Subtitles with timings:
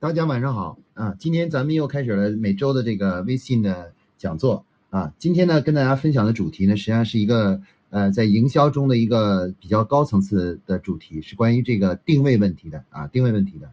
[0.00, 1.14] 大家晚上好啊！
[1.18, 5.12] 今天咱们又开始了每周的这个微信的讲座啊。
[5.18, 7.60] 今天呢，跟大家分享的主题呢，实际上是一个
[7.90, 13.70] 呃，在营销中的一个比较高层次的主题，是关于这个定位问题的啊，定位问题的。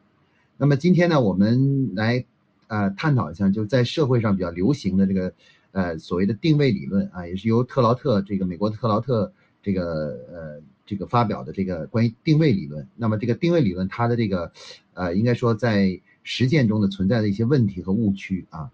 [0.58, 2.26] 那么今天呢，我们来
[2.68, 5.32] 呃探讨一下，就是在社会上比较流行的这个
[5.72, 9.32] 呃所谓的定位理论啊，也是由特劳特这个美国特劳特
[9.64, 9.86] 这个
[10.30, 10.62] 呃。
[10.90, 14.54] 这个发表的这个关于定位理论，那么这个定位理论它的这个，
[14.94, 18.70] 呃，应该说在实践中的存在的一些问题和误区啊，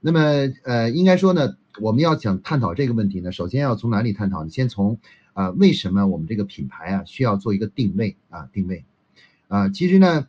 [0.00, 0.20] 那么
[0.64, 4.50] 呃，应该说呢，我们要想探讨这个问题呢，首先要从哪里探讨呢？
[4.50, 4.98] 先从
[5.32, 8.48] 啊，为什么我们这个品牌啊需要做一个定位啊？
[8.52, 8.84] 定位
[9.46, 10.26] 啊，其实呢，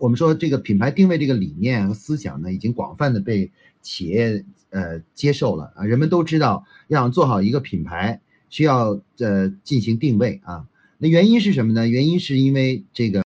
[0.00, 8.20] 我们说这个品牌定位这个理念和思想呢，已经广泛的被企业呃接受了啊，人们都知道要想做好一个品牌。
[8.50, 10.68] 需要呃进行定位啊，
[10.98, 11.88] 那原因是什么呢？
[11.88, 13.24] 原因是因为这个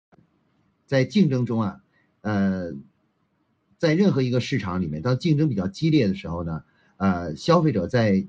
[0.86, 1.81] 在竞争中啊，
[2.25, 2.73] 呃，
[3.77, 6.63] 在任何一个市场里面，当竞争比较激烈的时候呢，
[6.97, 8.25] 呃，消费者在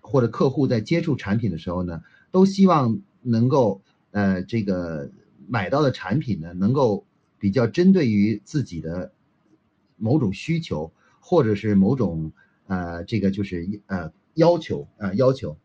[0.00, 5.10] 或者客户在接触产品的时候呢，都希望能够呃这个
[5.48, 7.04] 买到的产品呢，能够
[7.40, 9.10] 比较针对于自己的
[9.96, 12.30] 某种需求或者是某种
[12.68, 15.56] 呃这个就是呃要求啊要求。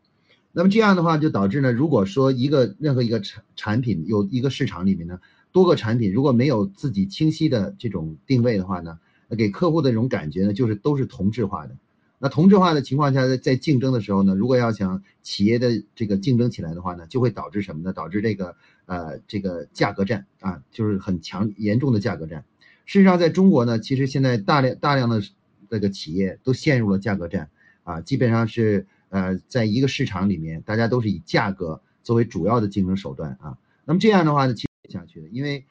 [0.50, 5.20] 那么这样的话就导致呢，如果说一个任何一个产产品有一个市场里面呢，
[5.56, 11.74] 多个产品如果没有自己清晰的这种定位的话呢，那给客户的这种感觉呢，就是都是同质化的。
[12.18, 17.94] 那同质化的情况下，在在竞争的时候呢，如果要想企业的这个竞争起来的话呢，就会导致什么呢？
[17.94, 22.44] 导致这个呃这个价格战啊，就是很强严重的价格战。
[22.84, 25.22] 事实上，在中国呢，其实现在大量大量的
[25.70, 27.48] 这个企业都陷入了价格战
[27.84, 28.86] 啊，基本上是。
[29.08, 33.56] 呃，在一个市场里面，大家都是以价格作为主要的竞争手段啊。
[33.84, 35.64] 那么这样的话呢，其下去的，因为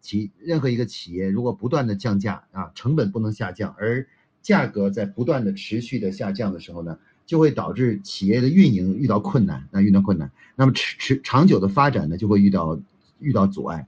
[0.00, 4.06] 企任何一个企业如果不断的降价啊，成本不能下降，而
[4.42, 10.30] 价格在不断的持续的下降的时候呢，就会导致企业的运营遇到困难啊，遇到困难。
[10.56, 12.80] 那么持持长久的发展呢，就会遇到
[13.18, 13.86] 遇到阻碍。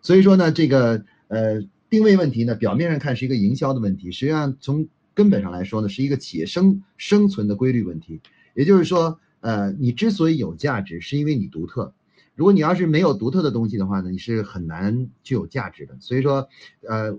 [0.00, 8.20] 所以说呢，这个呃定位问题呢，表面上看是一个营销的问题，实际上从根本上来说呢，是一个企业生生存的规律问题。
[8.54, 11.92] 也就是说，呃，你之所以有价值，是因为你独特。
[12.40, 15.98] 如果你要是没有独特的东西的话呢，你是很难具有价值的。
[16.00, 16.48] 所以说，
[16.88, 17.18] 呃，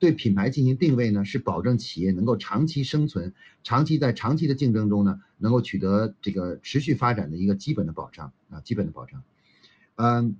[0.00, 3.32] 对品牌进行定位呢，是保证企业能够长期生存、
[3.62, 9.22] 长期在长期的竞争中呢，能够取得这个持续发展的一个基本的保障啊，基本的保障。
[9.94, 10.34] 嗯，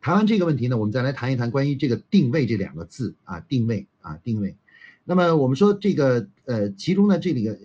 [0.00, 4.54] 谈完这个问题呢，我们再来谈一谈关于这个定位这两个字啊，定位啊，定位。
[5.02, 7.58] 那么我们说这个呃，其中呢这里个。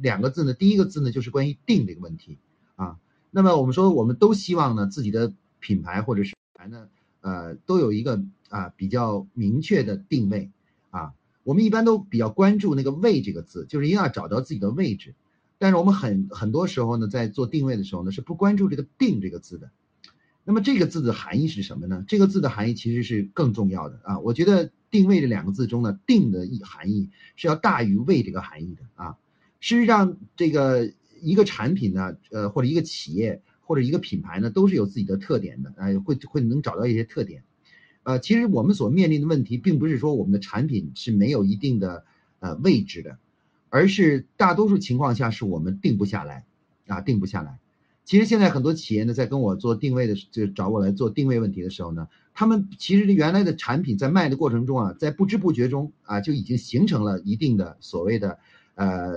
[0.00, 2.38] 两个字呢，第一个字呢就是关于定这个问题
[2.76, 2.96] 啊。
[3.32, 6.88] 那么我们说，我们都希望呢自己的品牌或者是牌呢，
[7.20, 10.50] 呃，都有一个啊比较明确的定位
[10.90, 11.12] 啊。
[11.42, 15.14] 我们一般都比较关注那个位这个字，就是一定要找到自己的位置。
[15.58, 19.70] 但是我们很很多时候呢，在做定位的时候呢，是不关注这个定这个字的。
[20.42, 22.04] 那么这个字的含义是什么呢？
[22.08, 24.18] 这个字的含义其实是更重要的啊。
[24.20, 29.16] 我觉得定位这两个字中呢，定的意含义是要大于位这个含义的啊。
[29.60, 37.44] 事实上，这个一个产品呢，呃，或者一个企业或者一个品牌呢，都是有自己的特点的，哎，会会能找到一些特点。
[38.02, 42.04] 呃，其实我们所面临的问题，并不是说我们的产品是没有一定的
[42.40, 43.18] 呃位置的，
[43.68, 46.44] 而是大多数情况下是我们定不下来，
[46.88, 47.60] 啊，定不下来。
[48.04, 58.40] 其实现在很多企业呢，在跟我做定位的，就找我来做定位问题的时候呢，他们其实原来的产品在卖的过程中啊，在不知不觉中啊，就已经形成了一定的所谓的。
[58.76, 59.12] 呃，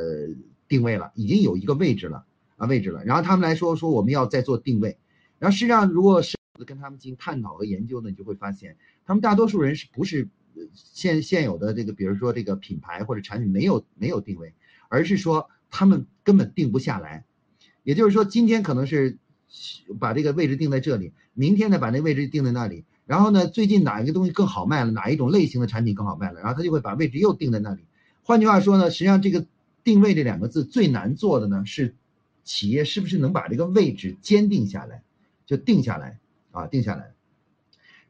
[0.67, 2.25] 定位了，已经有一个位置了
[2.57, 3.03] 啊，位置了。
[3.03, 4.97] 然后他们来说说我们要再做定位，
[5.39, 10.29] 然后实际上如果是跟他们进行探讨和研究呢，你就会发现，他们大多数人是不是
[10.73, 14.53] 现现有的这个，比如说这个品牌或者产品没有没有定位，
[14.87, 17.25] 而是说他们根本定不下来。
[17.83, 19.17] 也就是说，今天可能是
[19.99, 27.85] 把这个位置定在这里，明天呢把那位置定在那里，然后呢最近哪一个东西更好卖了，哪一种类型的产品更好卖了，然后他就会把位置又定在那里。
[28.21, 29.45] 换句话说呢，实际上这个。
[29.85, 31.93] 定位这两个字最难做的呢，是
[32.43, 35.03] 企业是不是能把这个位置坚定下来，
[35.45, 36.19] 就定下来
[36.51, 37.13] 啊，定下来。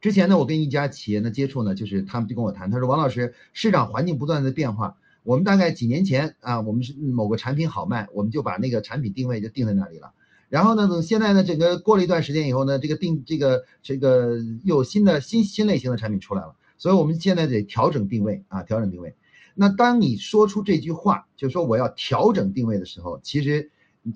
[0.00, 10.12] 之前呢，我跟一家企业呢接触呢，就是他们就跟我谈，他说王老师，市场环境不断的变化，我们大概几年前啊，我们是某个产品好卖，我们就把那个产品定位就定在那里了。
[10.50, 19.14] 然后呢，等现在呢，整个过了一段时间以后呢，这个定这个这个又有新的新新类型的产品出来了，所以我们现在得调整定位啊，调整定位。
[19.54, 23.70] 那当你说出这句话，就说我要调整定位的时候，其实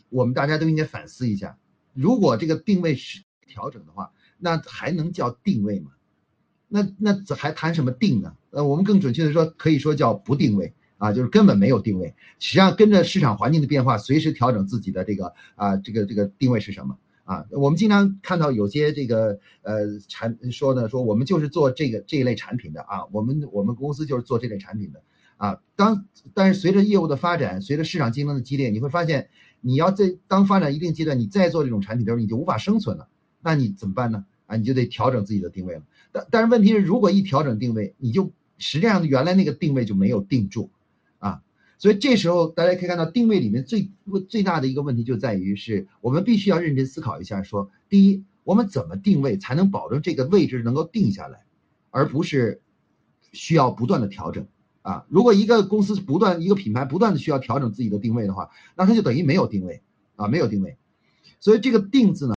[0.08, 1.58] 我们大家都应该反思一下，
[1.94, 5.90] 如果这个定位是调整的话，那还能叫定位吗？
[6.68, 8.36] 那那还谈什么定呢？
[8.50, 12.14] 呃，我们更准确的说，可以说叫不定位啊，就是根本没有定位。
[12.38, 17.46] 实际上跟着市场环境的变化，随时调整自己的这个啊，这个这个定位是什么啊？
[17.52, 25.02] 我们经常看到有些这个呃产说呢，说我们就是做这个这一类产品的啊，我们我们公司就是做这类产品的
[25.38, 25.60] 啊。
[25.74, 29.30] 当但是随着业务的发展，随着市场竞争的激烈，你会发现。
[29.60, 33.08] 你要在当发展一定阶段，你再做这种产品的时候，你就无法生存了。
[33.40, 34.24] 那你怎么办呢？
[34.46, 35.82] 啊，你就得调整自己的定位了。
[36.10, 40.70] 但但是问题是，如果一调整定位，你就实际上原来那个定位就没有定住，
[41.18, 41.42] 啊，
[41.78, 43.90] 所以这时候大家可以看到，定位里面最
[44.28, 51.44] 最大的一个问题就在于，是我们必须要认真思考一下，说第一，我们怎么定位才能保证这个位置能够定下来，
[51.90, 52.60] 而不是
[53.32, 54.46] 需要不断的调整。
[54.88, 59.82] 啊，如果一个公司不断一个品牌不断的需要调整自己的定位的话，那它就等于没有定位
[60.16, 60.78] 啊，没有定位。
[61.40, 62.34] 所以这个定字呢，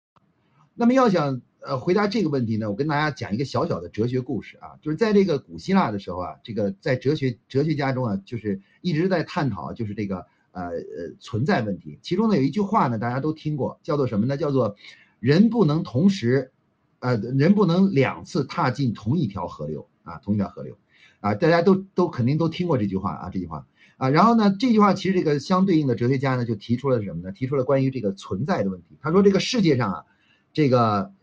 [0.76, 12.00] 那么要想呃回答这个问题呢，我跟大家讲一个小小的哲学故事啊，就是在这个古希腊的时候啊，这个在哲学哲学家中啊，就是一直在探讨就是这个呃呃存在问题。
[12.02, 14.36] 其中呢有一句话呢，大家都听过，叫做什么呢？
[14.36, 14.76] 叫做
[15.22, 16.52] 人不能同时，
[17.00, 20.78] 呃人不能两次踏进同一条河流啊，同一条河流。
[21.22, 23.66] 啊，大家都都肯定都听过这句话啊，这句话
[23.98, 27.32] 啊，然后呢，这句话其实这个相对应的哲学家呢就提出了什么呢？
[27.32, 28.98] 提出了关于这个存在的问题。
[29.00, 30.04] 他说这个世界上啊，
[30.52, 31.14] 这个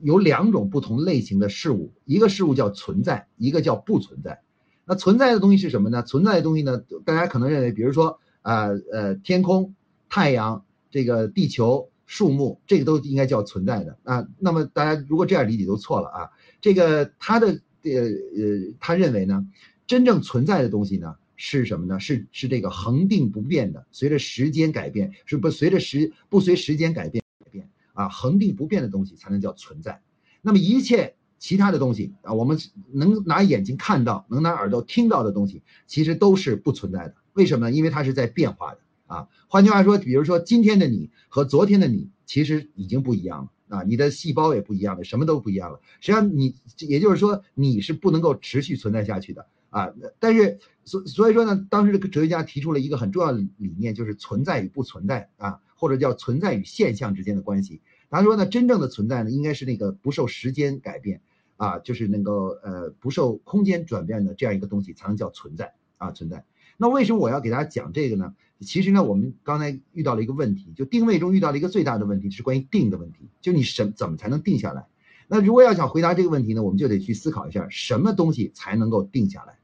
[0.00, 4.40] 有两种不同类型的事物，一个事物叫存在，一个叫不存在。
[4.84, 6.04] 那存在的东西是什么呢？
[6.04, 9.74] 存在的东西呢，大家可能认为，比如说啊呃天空、
[10.08, 14.28] 太阳、这个地球、树木，这个都应该叫存在的啊。
[14.38, 16.30] 那么大家如果这样理解都错了啊。
[16.60, 17.60] 这个它的。
[17.84, 19.46] 呃呃，他认为呢，
[19.86, 22.00] 真正存在的东西呢是什么呢？
[22.00, 30.00] 是是这个恒定不变的，随着时间改变，是不随着时不随时间改变改变啊，恒定不变的东西才能叫存在。
[30.40, 32.58] 那么一切其他的东西啊，我们
[32.92, 37.14] 能拿眼睛看到，能拿耳朵听到的东西，其实都是不存在的。
[37.34, 37.76] 为什么呢？
[37.76, 39.28] 因为它是在变化的啊。
[39.48, 43.50] 换句话说，比如说今天的你和昨天的你，其实已经不一样了。
[43.68, 45.80] 啊，你的细胞也不一样了，什么都不一样了。
[46.00, 49.92] 实际上，你也就是说，你是不能够持续存在下去的啊。
[50.18, 57.80] 但是，所所以说呢，当时这个哲学家提出了一个很重要的理念，就是存在与不存在啊，或者叫存在与现象之间的关系。
[58.10, 61.20] 他说呢，真正的存在呢，应该是那个不受时间改变
[61.56, 66.44] 啊，就是能够呃不受空间转变的这样一个东西，才能叫存在啊存在。
[66.76, 68.34] 那为什么我要给大家讲这个呢？
[68.60, 73.18] 其实呢，我们刚才遇到了一个问题，就定位中遇到了一个最大的问题，是关于定的问题。
[73.40, 74.86] 就你什怎么才能定下来？
[75.28, 79.58] 那如果要想回答这个问题呢，我们就得去思考一下，什么东西才能够定下来，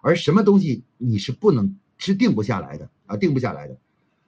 [0.00, 3.76] 而什么东西你是不能是定不下来的啊，定不下来的。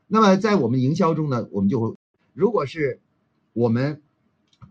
[0.07, 1.97] 那么在我们营销中呢，我们就会，
[2.35, 3.01] 如果是
[3.53, 4.03] 我们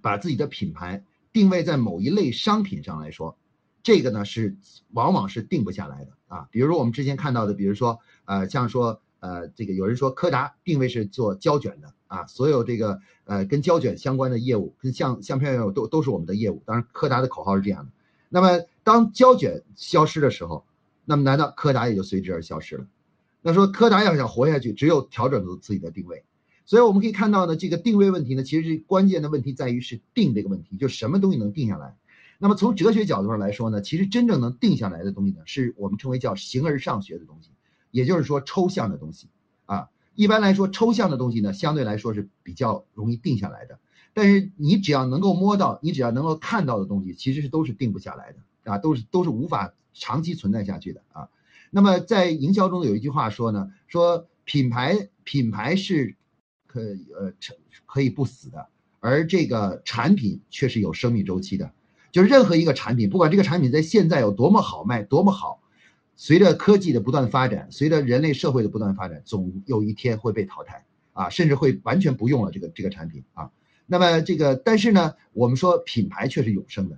[0.01, 3.38] 把自己的品牌定位在某一类商品上来说。
[3.83, 4.56] 这个呢是
[4.94, 16.62] 往往是定不下来的啊，比如说我们之前看到的，比如说呃，像说呃，这个有人说柯达定位是做胶卷的啊，所有这个呃跟胶卷相关的业务，跟相相片业务都都是我们的业务。
[16.66, 17.92] 当然，柯达的口号是这样的。
[18.28, 20.66] 那么当胶卷消失的时候，
[21.06, 22.86] 那么难道柯达也就随之而消失了？
[23.42, 26.24] 那说柯达要想活下去，只有调整自己的定位。
[26.66, 31.96] 所以我们可以看到呢，这个定位问题呢，其实关键的问题在于是定这个问题，就什么东西能定下来。
[32.38, 37.50] 那么从哲学角度上来说呢，其实真正能定下来的东西呢，是我们称为叫形而上学的东西，
[37.92, 39.30] 也就是说抽象的东西
[39.65, 39.89] 啊。
[40.15, 43.80] 一般来说，抽象的东西呢，相对来说是比较容易定下来的。
[44.13, 51.30] 但是你只要能够摸到，你只要能够看到的东西，其实是都是定不下来的啊，都是都是无法长期存在下去的啊。
[51.70, 56.15] 那么在营销中有一句话说呢，说品牌品牌是
[56.68, 58.68] 可呃成可以不死的，
[59.01, 61.72] 而这个产品却是有生命周期的。
[62.15, 65.62] 就是任何一个产品，不管这个产品在现在有多么好卖，多么好，
[66.15, 73.51] 随着科技的不断发展，随着人类社会的不断发展，总有一天会被淘汰啊，甚至会完全不用了这个这个产品啊。
[73.86, 76.98] 那么这个，但是呢，我们说品牌却是永生的。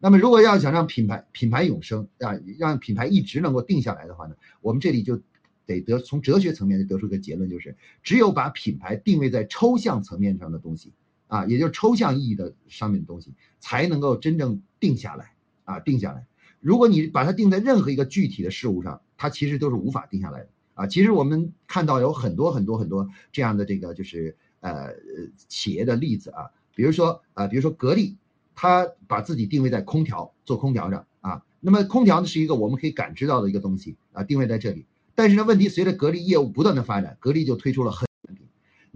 [0.00, 5.18] 那么如果要想让品牌品牌永生啊，让品牌一直能够定下来的话呢，我们这里就
[5.64, 10.92] 得得从哲学层面得出一个结论，就是只有把品牌定位在抽象层面上的东西。
[11.28, 15.32] 啊，也就是抽象意义的商品的东西，才能够真正定下来
[15.64, 16.26] 啊，定下来。
[16.60, 20.86] 如果你把它定在任何一个具体的事物上，它其实都是无法定下来的啊。
[20.88, 24.88] 其实我们看到有很多很多很多这样的这个就是呃
[25.36, 28.16] 企业的例子啊，比如说啊，比如说格力，
[28.54, 31.44] 它把自己定位在空调做空调上啊。
[31.60, 34.86] 那么空调呢是一个我们可以感知到的一个东西啊，定位在这里。
[35.14, 38.07] 但是呢，问题随着格力业务不断的发展，格力就推出了很。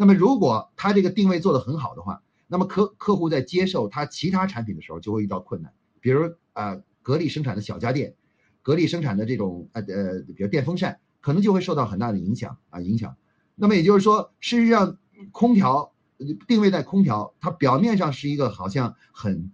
[0.02, 5.72] 那么，如果它这个定位做得很好的话，那么客客户在接受它其他产品的时候就会遇到困难。
[6.00, 8.16] 比如啊格力生产的小家电，
[8.62, 13.16] 格力生产的这种呃呃比如电风扇，可能就会受到很大的影响啊影响。
[13.54, 14.98] 那么也就是说，事实上
[15.30, 15.92] 空调
[16.48, 19.52] 定位在空调，它表面上是一个好像很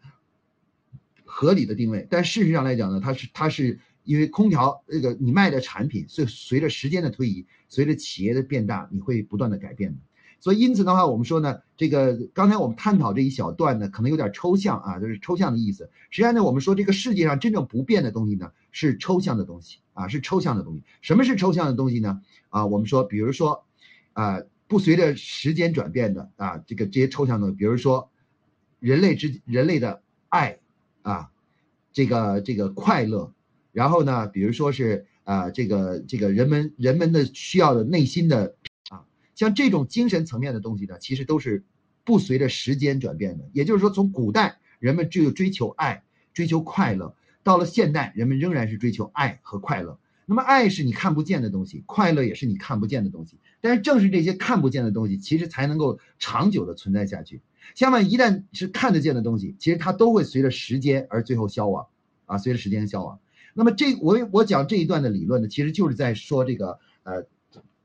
[1.26, 3.78] 合理的定位，但事实上来讲呢，它是它是。
[4.05, 9.99] 因为空调这个你卖的产品，随随着时间的推移，随着企业的变大，你会不断的改变的。
[10.40, 15.90] 所以因此的话，我们说呢，这个刚才我们探讨这一小段呢，可能有点抽象啊，就是抽象的意思。
[16.11, 20.85] 实际上呢，我们说这个世界上真正不变的东西呢，是抽象的东西啊，是抽象的东西。
[21.02, 22.21] 什么是抽象的东西呢？
[22.50, 23.64] 啊，我们说，比如说，
[24.12, 28.11] 啊，不随着时间转变的啊，这个这些抽象的，比如说，
[28.78, 30.59] 人类之人类的爱
[31.02, 31.30] 啊，
[31.92, 33.33] 这个这个快乐。
[33.73, 38.54] 然后呢，比如说是啊，这个这个人们人们的需要的内心的，
[39.38, 41.62] 像这种精神层面的东西呢，其实都是
[42.02, 43.49] 不随着时间转变的。
[43.52, 46.02] 也就是说，从古代人们只有追求爱、
[46.35, 47.14] 追求快乐，
[47.45, 50.00] 到了现代，人们仍然是追求爱和快乐。
[50.26, 53.38] 那么，爱是你看不见的东西，快乐也是你看不见的东西。
[53.61, 57.40] 但是，正是这些看不见的东西，其实才能够长久的存在下去。
[57.76, 61.87] 相反，一旦是看得见的东西，其实它都会随着时间而最后消亡
[62.26, 63.21] 啊，随着时间消亡。
[63.54, 67.26] 那么这我我讲这一段的理论呢，其实就是在说这个呃，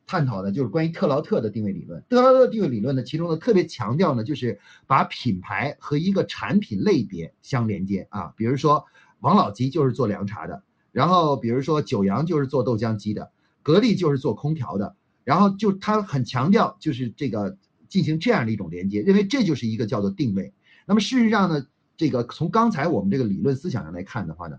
[0.05, 2.03] 探讨的就是关于特劳特的定位理论。
[2.09, 8.33] 特劳特定位理论呢，其中呢特别强调呢，就是把品牌和一个产品类别相连接啊。
[8.35, 8.85] 比如说
[9.19, 13.31] 王老吉就是做凉茶的，然后比如说九阳就是做豆浆机的，
[13.61, 17.57] 格力就是做空调的，然后就他很强调就是这个
[17.87, 20.53] 进行这样的一种连接，认为这就是一个叫做定位。
[20.85, 21.65] 那么事实上呢？
[21.95, 24.57] 这个从刚才我们这个理论思想上来看的话呢，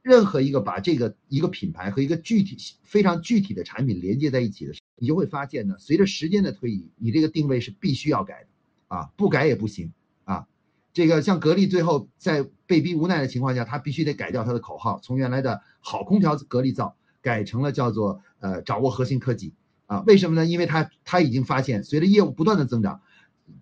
[0.00, 9.92] 任何一个把这个一个品牌和一个具体非常具体的产品连接在一起的时候，你就会发现呢，随着时间的推移，你这个定位是必须要改的，啊，不改也不行
[10.24, 10.46] 啊。
[10.92, 19.52] 这个像格力最后在被逼无奈的情况下，他必须得改掉他的口号，从原来的好空调格力造改成了叫做呃掌握核心科技
[19.86, 20.04] 啊。
[20.06, 20.46] 为什么呢？
[20.46, 23.00] 因为他他已经发现，随着业务不断的增长。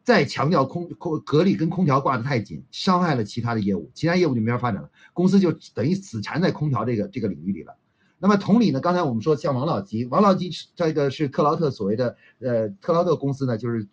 [0.05, 7.76] 再强调空空格力跟空调挂得太紧，伤害了其他的业务，其他业务就没法发展了，公司就等于死缠在空调这个这个领域里了。
[8.19, 13.87] 那么同理呢，刚才我们说像王老吉，王老吉这个是克劳特所谓的呃克劳特公司呢，就是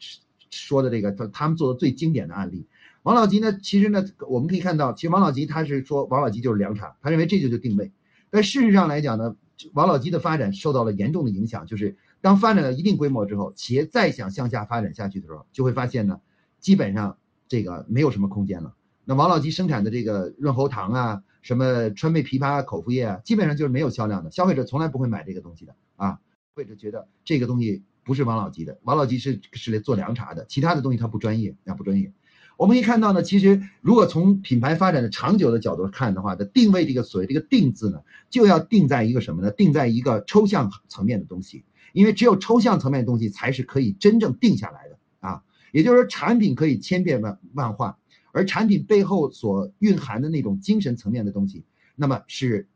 [0.50, 2.66] 说的这个他他们做的最经典的案例。
[3.02, 7.92] 王老吉呢，其实呢我们可以看到，其实王老吉他是说王老吉就是凉茶，他认为这就是定位。
[8.30, 9.36] 但事实上来讲呢，
[9.74, 11.98] 王老吉的发展受到了严重的影响，就是。
[12.24, 16.22] 当发展到一定规模之后，企业再想向下发展下去的时候，就会发现呢，
[16.62, 17.18] 基本上
[17.50, 18.74] 这个没有什么空间了。
[19.04, 26.12] 那王老吉生产的这个润喉糖啊，什么川贝枇杷口服液啊，基本上就是没有销量的，消费者从来不会买这个东西的啊。
[26.12, 32.14] 消费者觉得这个东西不是王老吉的，王老吉是是来做凉茶的，其他的东西它不专业，啊不专业。
[32.56, 39.52] 我们可以看到呢，其实如果从品牌发展的长久的角度看的话，的定位这个所谓这个定字呢，就要定在一个什么呢？
[39.52, 41.66] 定在一个抽象层面的东西。
[41.94, 47.98] 因为只有抽象层面的东西才是可以真正定下来的啊，也就是说，产品可以千变万万化，
[48.34, 51.64] 而产品背后所蕴含的那种精神层面的东西，
[51.96, 52.68] 那么是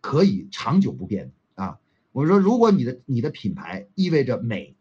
[0.00, 1.78] 可以长久不变的啊。
[2.12, 4.74] 我说，如果你的你的品牌意味着美，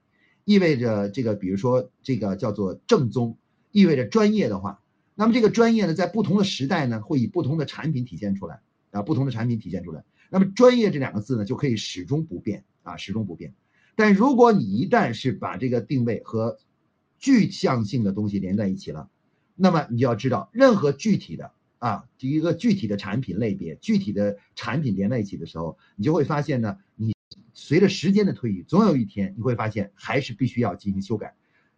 [0.46, 3.38] 意味着这个，比如说这个叫做正宗，
[3.72, 4.82] 意味着专业的话，
[5.16, 8.62] 那么这个专业呢，在不同的时代呢，会以不同的产品体现出来
[8.92, 12.64] 啊，不同的产品体现出来，那么专业这两个字呢，就可以始终不变。
[12.84, 13.54] 啊，始终不变。
[13.96, 16.58] 但如果你一旦是把这个定位和
[17.18, 19.10] 具象性的东西连在一起了，
[19.56, 27.14] 那么你就要知道，任何具体的啊，一个具体的产品类别、具体的产品连在一起的时候，你就会发现呢，你
[27.54, 31.36] 随着时间的推移，总有一天你会发现还是必须要进行修改，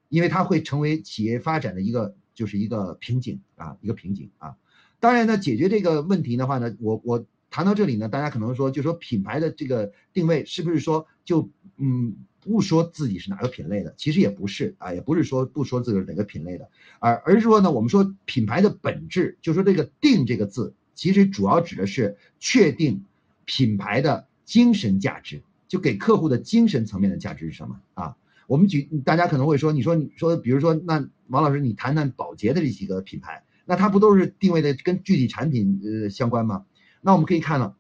[0.10, 4.55] 因为它会成为企业发展的一个就是一个瓶颈啊，一个瓶颈啊。
[5.00, 7.25] 当然呢，解决这个问题的话呢，我我。
[7.51, 13.93] 谈到这里呢，大家可能说，就说品牌的这个定位是不是说就嗯不说自己是哪个品类的？
[13.98, 16.67] 其实也不是啊，也不是说不说自己是哪个品类的，
[17.00, 23.03] 而而是说呢，我们说品牌的本质，就说这个“定”这个字，其实主要指的是确定
[23.46, 28.15] 品牌的精神价值，就给客户的精神层面的价值是什么啊？
[28.48, 36.65] 我们举大家可能会说，你说你说，比如说那王老师，你谈谈宝洁的这几个品牌，那它不都是定位的跟具体产品呃相关吗？
[37.01, 37.75] 那我们可以看到，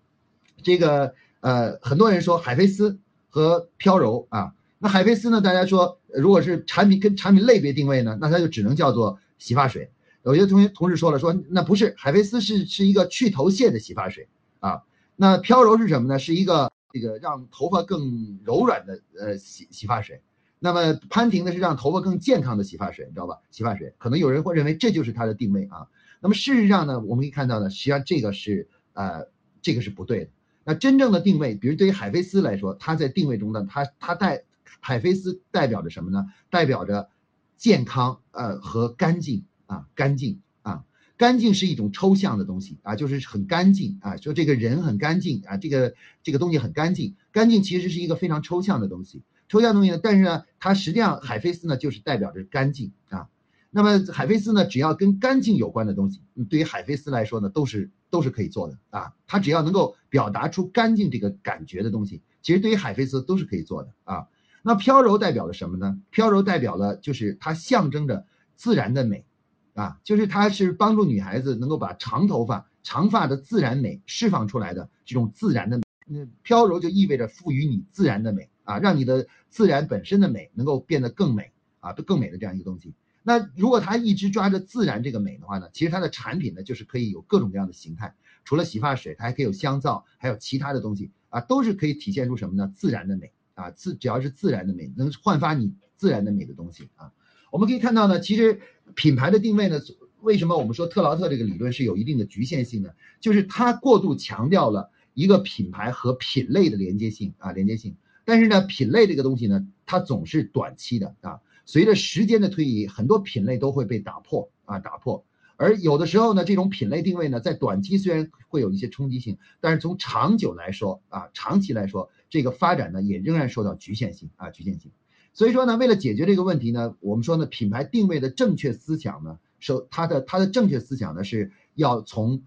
[0.61, 2.99] 这个呃，很多人说海飞丝
[3.29, 9.91] 和飘柔啊，那海飞丝呢，大家说如果是产品跟产品类别定位呢，那它就只能叫做洗发水。
[10.23, 14.27] 有些同学同事说了，说那不是海飞丝是是一个去头屑的洗发水
[14.59, 14.83] 啊，
[15.15, 16.19] 那飘柔是什么呢？
[16.19, 20.21] 是一个这个让头发更柔软的呃洗洗发水。
[20.59, 23.39] 那么潘婷呢是让头发更健康的洗发水，你知道吧？
[23.49, 25.87] 洗发水可能有人会认为这就是它的定位啊。
[26.19, 29.27] 那么事实上呢，我们可以看到呢，实际上这个是呃
[29.61, 30.31] 这个是不对的。
[30.63, 34.43] 那真正的定位，比如对于海飞丝来说，它在定位中呢，它它代
[34.79, 36.27] 海飞丝代表着什么呢？
[36.49, 37.09] 代表着
[37.57, 40.83] 健康呃和干净啊，干净啊，
[41.17, 49.23] 干净是一种抽象的东西啊，就是很干净啊，说这个人很干净啊，这个这个东西很干净，干净其实是一个非常抽象的东西。
[49.49, 53.27] 抽象东西呢，但是呢，它实际上海飞丝呢就是代表着干净啊。
[53.69, 59.13] 那么海飞丝呢，只要跟干净有关的东西，对于海飞丝来说呢，都是都是可以做的啊。
[59.25, 64.27] 它只要能够表达出干净这个感觉的东西，其实对于海飞丝都是可以做的啊。
[64.61, 65.99] 那飘柔代表了什么呢？
[66.11, 69.25] 飘柔代表了就是它象征着自然的美
[69.73, 75.79] 啊，就是它是帮助女孩子能够把长头发、长发的自然美释放出来的这种自然的。
[76.05, 78.47] 那飘柔就意味着赋予你自然的美。
[78.63, 82.93] 啊，让你的自然本身的美能够变得更美啊，更美的这样一个东西。
[83.23, 88.15] 那如果他一直抓着自然这个美的话呢，其实它的产品呢就是可以有各种各样的形态。
[88.43, 92.73] 除了洗发水，它还可以有香皂，还有其他的东西啊，都是可以体现出什么呢？
[92.75, 97.11] 自然的美啊，自只要是自然的美，能焕发你自然的美的东西啊。
[97.51, 98.59] 我们可以看到呢，其实
[98.95, 99.79] 品牌的定位呢，
[100.21, 102.89] 为什么我们说特劳特这个理论是有一定的局限性呢？
[103.19, 107.95] 就是它过度强调了一个品牌和品类的连接性啊，连接性。
[108.25, 111.41] 但是呢，品类这个东西呢，它总是短期的啊。
[111.71, 115.23] 随着时间的推移，很多品类都会被打破啊，打破。
[115.55, 124.91] 而有的时候呢，这种品类定位呢，在短期虽然会有一些冲击性，但是从长久来说啊，长期来说，这个发展呢，也仍然受到局限性啊，局限性。
[125.31, 132.41] 所以说呢，为了解决这个问题呢，我们说呢，品牌定位的正确思想呢，首它的它的正确思想呢，是要从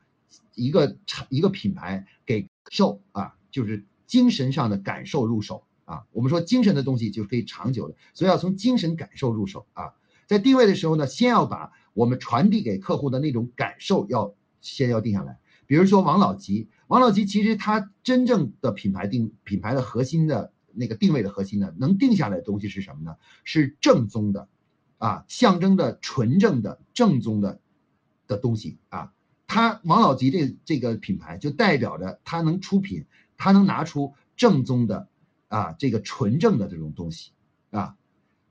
[0.55, 0.99] 一个
[1.31, 5.65] 一个品牌给受啊，就是精神上的感受入手。
[5.85, 9.93] 啊，我们说精神的东西就是可以长久的，所以要从精神感受入手啊。
[10.27, 15.39] 在定位的时候呢，先要把我们传递给客户的那种感受要先要定下来。
[15.67, 23.17] 比如说王老吉，王老吉其实他真正的品牌定品牌的核心的那个定位的核心呢，能定下来的东西是什么呢？
[23.45, 24.49] 是正宗的，
[24.97, 27.61] 啊，象征着纯正的正宗的
[28.27, 29.13] 的东西啊。
[29.47, 33.05] 他王老吉这这个品牌就代表着他能出品，
[33.37, 35.09] 他能拿出正宗的。
[35.49, 37.33] 啊，这个纯正的这种东西，
[37.71, 37.97] 啊，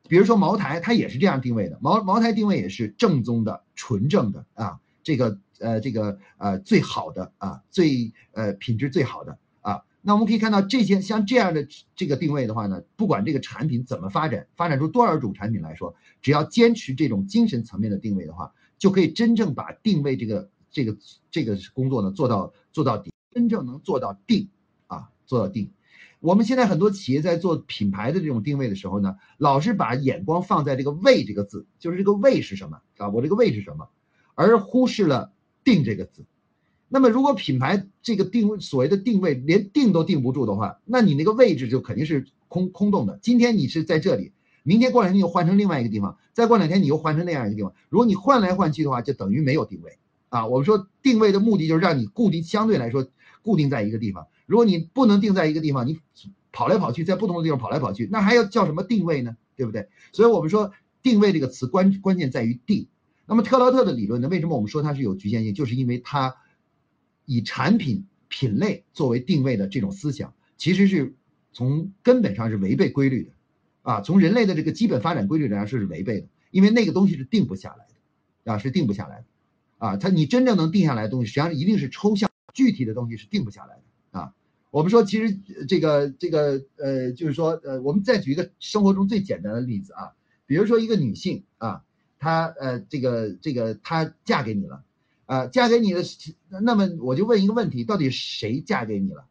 [0.07, 1.77] 比如说茅台，它也是这样定位的。
[1.81, 9.83] 茅茅台定位也是正宗的、纯正的啊，这个呃，这个呃最好的啊，最呃品质最好的啊。
[10.01, 20.97] 那我们可以看到这些像这样的这个定位的话呢，不管这个产品怎么发展，发展出多少种产品来说，只要坚持这种精神层面的定位的话，就可以真正把定位这个这个
[21.31, 24.49] 这个工作呢做到做到底，真正能做到定
[24.87, 25.71] 啊，做到定。
[26.23, 33.09] 我们现在很多企业在做品牌的这种定位的时候呢，老是把眼光放在这个“位”这个字，就是这个“位”是什么啊？
[33.09, 33.89] 我这个“位”是什么？
[34.33, 35.33] 而忽视了
[35.65, 36.23] “定”这个字。
[36.87, 43.19] 那么，如果品牌这个定位所谓的定位连定都定不住的话，那你那个位置就肯定是空空洞的。
[43.21, 44.31] 今天你是在这里，
[44.63, 47.73] 明天过两天又换成另外一个地方，再过两天你又换成那样一个地方。
[47.89, 49.97] 如果你换来换去的话，就等于没有定位
[50.29, 50.47] 啊。
[50.47, 53.09] 我们说定位的目的就是让你固定，相对来说
[53.41, 54.27] 固定在一个地方。
[54.53, 55.99] 如果你不能定在一个地方，你
[56.51, 59.35] 跑来跑去，在不同的地方跑来跑去，那还要叫什么定位呢？
[59.55, 59.89] 对不对？
[60.11, 62.87] 所以我们说定位这个词关关键在于定。
[63.25, 64.27] 那么特劳特的理论呢？
[64.27, 65.55] 为什么我们说它是有局限性？
[65.55, 66.35] 就是因为它
[67.25, 71.15] 以产品品类作为定位的这种思想，其实是
[71.51, 73.31] 从根本上是违背规律的，
[73.81, 79.25] 啊，从人类的这个基本发展规律来说是违背的，因为那个东西是定不下来的，啊，是定不下来的，
[79.79, 83.81] 啊，它你真正能定下来的东西，实际上一定是抽象具体的东西是定不下来的。
[84.13, 84.31] 啊，
[84.73, 90.13] 我们说其实这个这个呃，就是说呃，我们再举一个生活中最简单的例子啊，
[90.47, 91.83] 比如说一个女性啊，
[92.17, 94.83] 她呃这个这个她嫁给你了，
[95.27, 96.01] 啊，嫁给你的，
[96.63, 99.25] 那么我就问一个问题，到底谁嫁给你了？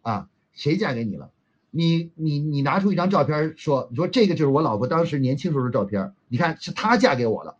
[0.00, 1.30] 啊，谁嫁给你了？
[1.70, 7.58] 你你你拿出一张照片说，你说这个就是我老婆当时年轻时候的照片，你看是她嫁给我了。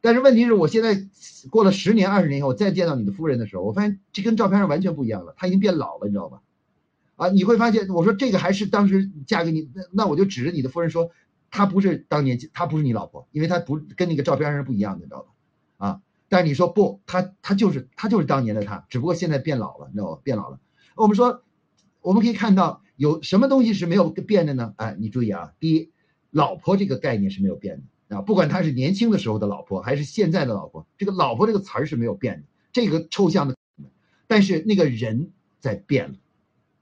[0.00, 1.06] 但是问题是我现在
[1.48, 6.40] 过了十年二十年以后，我再见到你的夫人的时候，我发现这跟照片上完全不一样了，她已经变老了，你知道吧？
[7.22, 11.10] 啊，你会发现，我说这个还是当时嫁给你，那那我就指着你的夫人说，
[11.50, 15.86] 她不是当年，她不是你老婆，因为她不跟那个照片上不一样的，你知道吧？
[15.86, 20.20] 啊，但是你说不，她她就是她就是当年的她，只不过现在变老了，你知道吧？
[20.24, 20.58] 变老了。
[20.96, 21.44] 我们说，
[22.00, 24.74] 我们可以看到有什么东西是没有变的呢？
[24.76, 25.92] 哎，你注意啊，第一，
[26.30, 27.76] 老婆这个概念是没有变
[28.08, 28.16] 的。
[28.16, 33.54] 啊，不管她是年轻的时候的老婆，还是现在的老婆，这个“老婆”这个词儿是没有变的，这个抽象的，
[34.26, 35.30] 但是那个人
[35.60, 36.14] 在变了，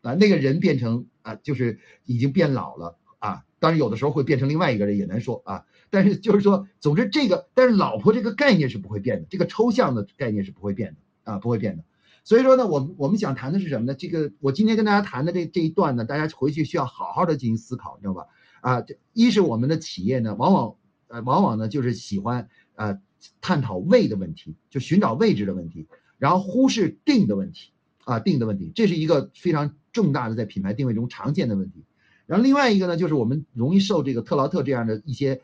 [0.02, 11.84] 啊，那个人变成啊，就是已经变老了啊，当然有的时候会变成另外一个人也难说啊，但是就是说，总之这个，但是老婆这个概念是不会变的，这个抽象的概念是不会变的啊，不会变的。
[12.22, 13.94] 所以说呢，我我们想谈的是什么呢？
[13.94, 18.26] 这个我今天跟大家谈的这这一段呢，大家回去需要好好的进行思考，你知道吧？
[18.60, 18.84] 啊，
[19.14, 20.76] 一是我们的企业呢，往往
[21.08, 23.00] 呃往往呢就是喜欢呃
[23.40, 27.72] 探讨位的问题，就寻找位置的问题，然后忽视定的问题
[28.04, 31.84] 啊定的问题，这是一个非常重大的在品牌定位中常见的问题。
[32.26, 35.40] 然后另外一个呢，就是我们容易受这个特劳特这样的一些。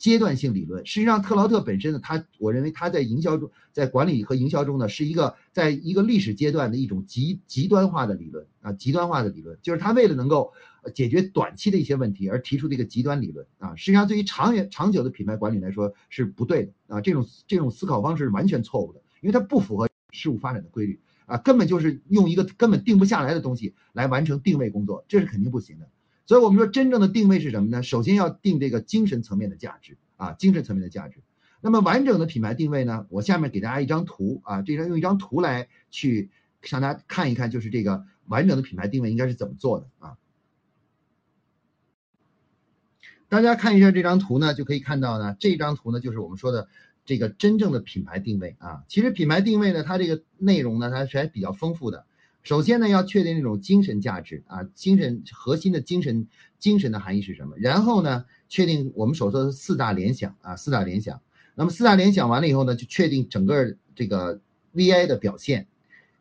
[0.00, 10.54] 阶段性理论，实际上特劳特本身呢，他我认为他在营销中，在管理和营销中呢，是一个在一个历史阶段的一种极极端化的理论啊，极端化的理论，就是他为了能够
[10.94, 20.98] 解决短期的一些问题而提出的一个极端理论啊，实际上对于长远长久的品牌管理来说是不对的啊，这种这种思考方式是完全错误的，因为它不符合事物发展的规律
[21.30, 25.88] 啊，根本就是用一个根本定不下来的东西来完成定位工作，这是肯定不行的。
[26.26, 27.82] 所以我们说，真正的定位是什么呢？
[27.82, 31.20] 首先要定这个精神层面的价值啊，精神层面的价值。
[31.60, 33.06] 那么完整的品牌定位呢？
[33.10, 36.30] 我下面给大家一张图啊，这张用一张图来去
[36.62, 40.16] 向大家看一看，就是这个完整的品牌定位应该是怎么做的啊。
[43.28, 46.68] 大家看一下这张图呢，就可以看到呢，这张图呢就是我们说的
[47.10, 48.84] 这个真正的品牌定位啊。
[48.86, 52.04] 其实品牌定位呢，它这个内容呢，它是还比较丰富的。
[52.44, 56.28] 首先呢，要确定这种精神价值啊，精神核心的精神
[56.60, 57.56] 精神的含义是什么？
[57.58, 61.20] 然后呢，确定我们所说的四大联想啊，四大联想。
[61.56, 64.40] 那么四大联想完了以后呢，就确定整个这个
[64.72, 65.66] VI 的表现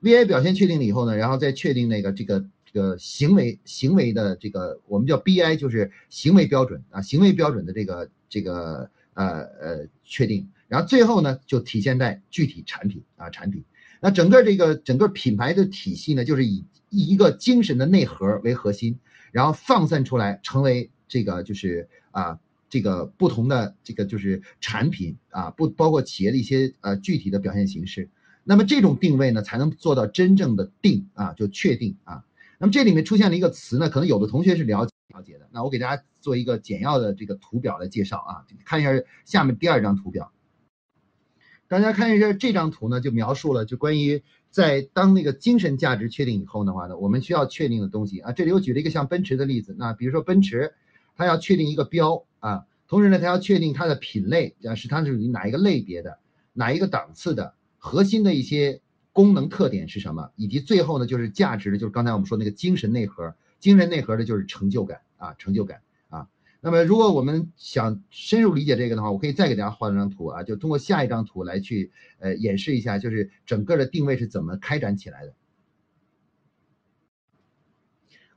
[0.01, 13.65] ，VI 表现确定了以后呢，然后再确定那个这个这个行为行为的这个我们叫 BI，就是行为标准啊，行为标准的这个这个呃呃确定，然后最后呢，就体现在具体产品啊产品。
[13.99, 18.97] 那整个这个整个品牌的体系呢，就是以一个精神的内核为核心，
[19.33, 28.09] 然后放散出来，成为这个就是啊这个不同的这个就是产品啊，不包括企业的一些呃具体的表现形式。
[28.45, 32.23] 那么这种定位呢，才能做到真正的定啊，就确定啊。
[32.57, 35.49] 那么这里面出现了一个词呢，可能有的同学是了解了解的。
[35.51, 38.91] 那我给大家做一个简要的这个图表来介绍啊，看一下
[39.25, 40.31] 下面第二张图表。
[41.69, 48.31] 大家看一下这张图呢，就描述了就关于在当那个精神价值确定以后的话呢，我们需要确定的东西啊。
[48.31, 50.73] 这里我举了一个像奔驰的例子，那比如说奔驰，
[51.15, 56.17] 它要确定一个标啊，同时呢，它要确定它的品类啊，是它是属于哪一个类别的，
[56.53, 58.81] 哪一个档次的，核心的一些
[59.13, 65.81] 功能特点是什么，以及最后呢就是价值的，就是刚才我们说那个精神内核，精神内核的就是成就感啊，成就感。
[66.61, 75.33] 那么，如果我们想深入理解这个的话，我可以再给大家画一张图啊，就通过下一张图来去呃演示一下，就是整个的定位是怎么开展起来的。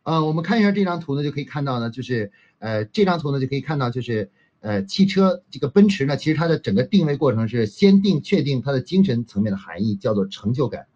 [0.05, 2.31] 呃，我们看一下这张图呢，就可以看到呢，就是
[2.61, 4.31] 呃这张图呢就可以看到，就是
[4.61, 10.87] 呃汽车这个奔驰呢，其实它的整个定位过程是先定确定它的精神层面的含义，叫做成就感，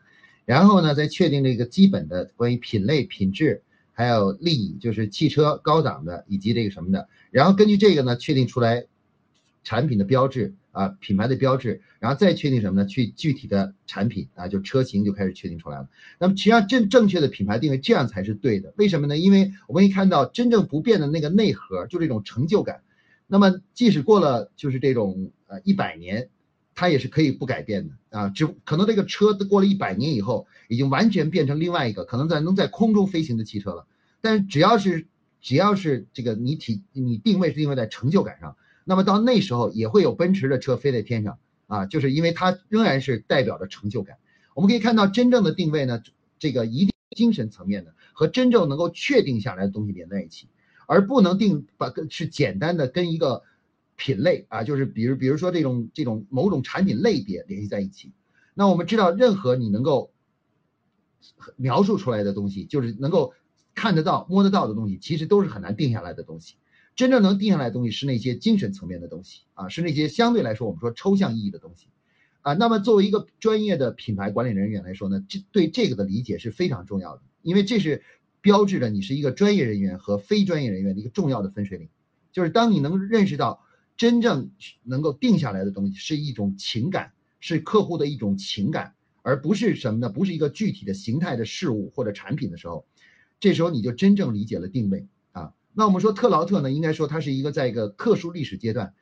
[0.45, 3.65] 然后呢再确定这个基本的关于品类品质。
[3.99, 8.85] 还有利益，就是汽车高档的以及这个什么的，然后根据这个呢，确定出来
[9.65, 12.87] 产品的标志啊，品牌的标志，然后再确定什么呢？
[12.87, 15.89] 去具体的产品啊，就车型就开始确定出来了。
[16.19, 18.75] 那么实际上正正确的品牌定位这样才是对的。
[18.77, 19.17] 为什么呢？
[19.17, 22.83] 因为我们可以看到真正不变的那个内核，就这种成就感。
[23.27, 26.29] 那么即使过了就是这种呃一百年。
[26.77, 33.87] 它也是可以不改变的啊，只可能这个车过了一百年以后，已经完全变成另外一个可能在能在空中飞行的汽车了。
[34.21, 35.07] 但是只要是
[35.41, 44.19] 只要是这个你体你定位是定位在成就感上，那么到那时候也会有奔驰的车飞在天上啊，就是因为它仍然是代表着成就感。
[44.55, 46.03] 我们可以看到真正的定位呢，
[46.39, 50.47] 这个一定精神层面的和真正能够确定下来的东西连在一起，
[50.87, 53.43] 而不能定把是简单的跟一个。
[53.97, 58.13] 品类啊，就是比如比如说这种这种某种产品类别联系在一起，
[58.55, 60.13] 那我们知道，任何你能够
[61.57, 63.33] 描述出来的东西，就是能够
[63.75, 66.57] 看得到、摸得到的东西，其实都是很难定下来的东西。
[66.95, 71.89] 真正能定下来的东西是那些精神层面的东西啊，是那些相对来说我们说抽象意义的东西
[72.43, 72.55] 啊。
[72.55, 78.03] 那么作为一个专业的品牌管理人员来说呢，这对这个的理解是非常重要的，因为这是
[78.41, 81.89] 标志着你是一个专业人员和非专业人员的一个重要的分水岭，
[82.33, 83.63] 就是当你能认识到。
[83.97, 84.51] 真正
[84.83, 90.11] 能够定下来的东西是一种情感，是客户的一种情感，而不是什么呢？
[90.11, 92.87] 不是一个具体的形态的事物或者产品的时候，
[93.41, 95.55] 这时候你就真正理解了定位啊。
[95.73, 98.93] 那我们说特劳特呢，应该说它是一个在一个特殊历史阶段，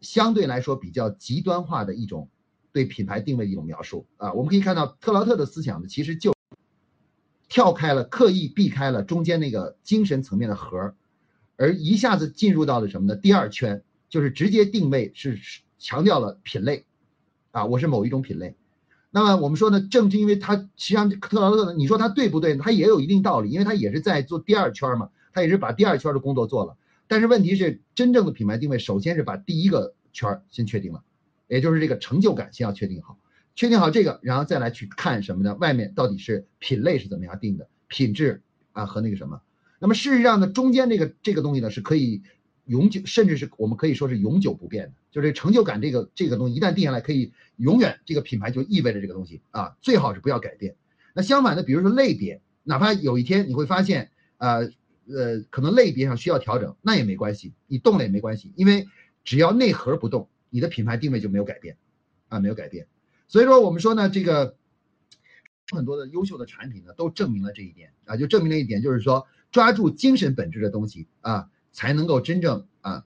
[0.00, 2.30] 相对来说比较极端化的一种
[2.72, 4.32] 对品牌定位的一种描述啊。
[4.32, 6.32] 我们可以看到特劳特的思想呢，其实就
[7.48, 10.94] 跳开了，刻意避开了中间那个精神层面的核，
[11.56, 13.16] 而一下子进入到了什么呢？
[13.16, 13.82] 第二圈。
[14.14, 15.40] 就是直接定位是
[15.76, 16.84] 强调了品类，
[17.50, 18.54] 啊，我是某一种品类。
[19.10, 22.54] 那么我们说呢，正是因为它实际上特劳特呢，你说它对不对？
[22.54, 26.76] 它也有一定道理，因为它也是在做第二圈嘛，它也是把第二圈的工作做了。
[27.08, 31.02] 但是问题是，真正的品牌定位，首先是把第一个圈先确定了，
[31.48, 33.18] 也就是这个成就感先要确定好，
[33.56, 35.56] 确定好这个，然后再来去看什么呢？
[35.56, 39.40] 外面到底是品类是怎么样定的，品质啊和那个什么。
[39.80, 42.22] 那么事实上呢，中间这个这个东西呢是可以
[42.66, 50.76] 永久，甚至是我们可以说是永久不变的，就是成就感这个这个东西一旦定下来，可以永远这个品牌就意味着这个东西啊，最好是不要改变。
[51.14, 54.70] 那相反的，比如说类别，哪怕有一天你会发现，呃。
[55.06, 58.88] 呃，可能类别上需要调整，那也没关系，你动了也没关系，因为
[59.22, 61.76] 只要内核不动，你的品牌定位就没有改变，
[62.30, 62.86] 啊，没有改变。
[63.28, 64.56] 所以说我们说呢，这个
[65.70, 73.04] 很多的优秀的产品呢，都证明了这一点啊，就证明了一点，就是说抓住精神本质的东西啊，才能够真正啊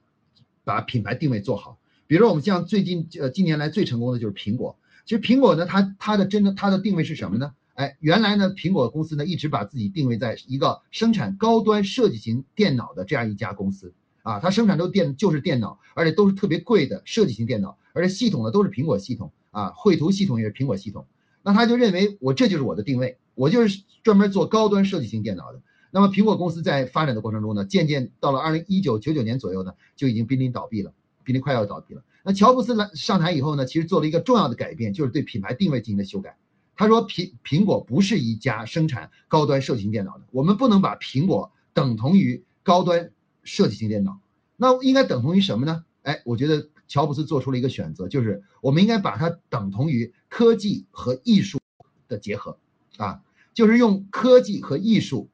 [0.63, 1.77] 把品牌定位做好。
[2.07, 7.53] 比如说我们像最近呃近年来最成功的就是苹果，其实苹果呢，它它的真的它的定位是什么呢？
[7.73, 21.05] 哎，原来呢，苹果公司呢一直把自己定位在一个生产高端设计型电脑的这样一家公司啊，它生产都电就是电脑，而且都是特别贵的设计型电脑，而且系统呢都是苹果系统啊，绘图系统也是苹果系统。
[21.41, 25.61] 那他就认为我这就是我的定位，我就是专门做高端设计型电脑的。
[25.91, 32.03] 那么苹果公司在发展的过程中呢，渐渐到了二零一九九九年左右呢，就已经濒临倒闭了，濒临快要倒闭了。
[32.23, 36.37] 那乔布斯来上台以后呢，其实做了一个重要的改变，就是对品牌定位进行了修改。
[36.75, 43.11] 他说苹苹果不是一家生产高端设计型电脑的，我们不能把苹果等同于高端
[43.43, 44.19] 设计型电脑，
[44.55, 45.83] 那应该等同于什么呢？
[46.03, 51.59] 哎，我觉得乔布斯做出了一个选择，就是我们应该把它等同于科技和艺术
[52.07, 52.57] 的结合，
[52.97, 53.21] 啊，
[53.53, 55.29] 就是用科技和艺术，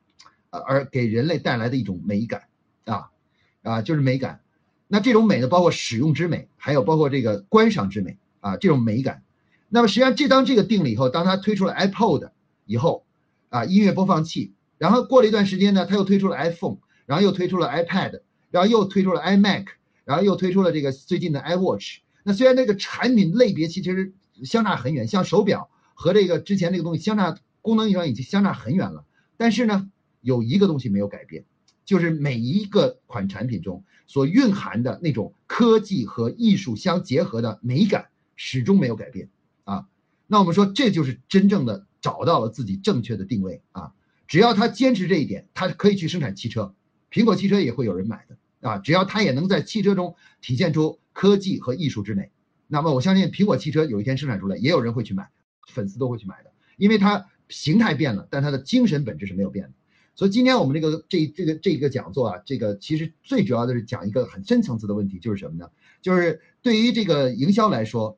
[0.59, 2.43] 而给人类带来的一种美感，
[2.85, 3.09] 啊，
[3.63, 4.41] 啊，就是美感。
[4.87, 9.23] 那这种美呢，包括使用之美，还有包括这个观赏之美，啊，这种美感。
[9.67, 12.29] 那么实际上，这当这个定了以后，当他推出了 iPod
[12.65, 13.03] 以后，
[13.49, 19.65] 啊，音乐播放器，然后过了一段时间呢，他又推出了 iPhone，然后又推出了 iPad，然后又推出了 iMac，
[20.05, 21.97] 然后又推出了这个最近的 iWatch。
[22.23, 24.13] 那虽然那个产品类别其实
[24.43, 29.03] 相差很远，像手表和这个之前这个东西相差功能上已经相差很远了，
[29.35, 29.89] 但是呢，
[30.25, 31.45] 有一个东西没有改变，
[31.85, 39.29] 就是每一个款产品中所蕴含的那种科技和艺术相结合的美感始终没有改变。
[39.65, 39.87] 啊，
[40.25, 43.93] 那我们说这就是真正的找到了自己正确的定位啊！
[44.27, 46.73] 只要他坚持这一点，他可以去生产汽车，
[47.11, 48.79] 苹果汽车也会有人买的啊！
[48.79, 52.31] 只要他也能在汽车中体现出科技和艺术之美，
[52.67, 55.29] 那么我相信苹果汽车有一天生产出来，也有人会去买，
[55.67, 59.71] 粉丝都会去买的，因为它形态变了，但它的精神本质是没有变的。
[60.15, 65.69] 所以今天我们这个这这个这个讲座啊，这个其实最主要的是讲一个很深层次的问题，就是什么呢？
[66.01, 68.17] 就是对于这个营销来说。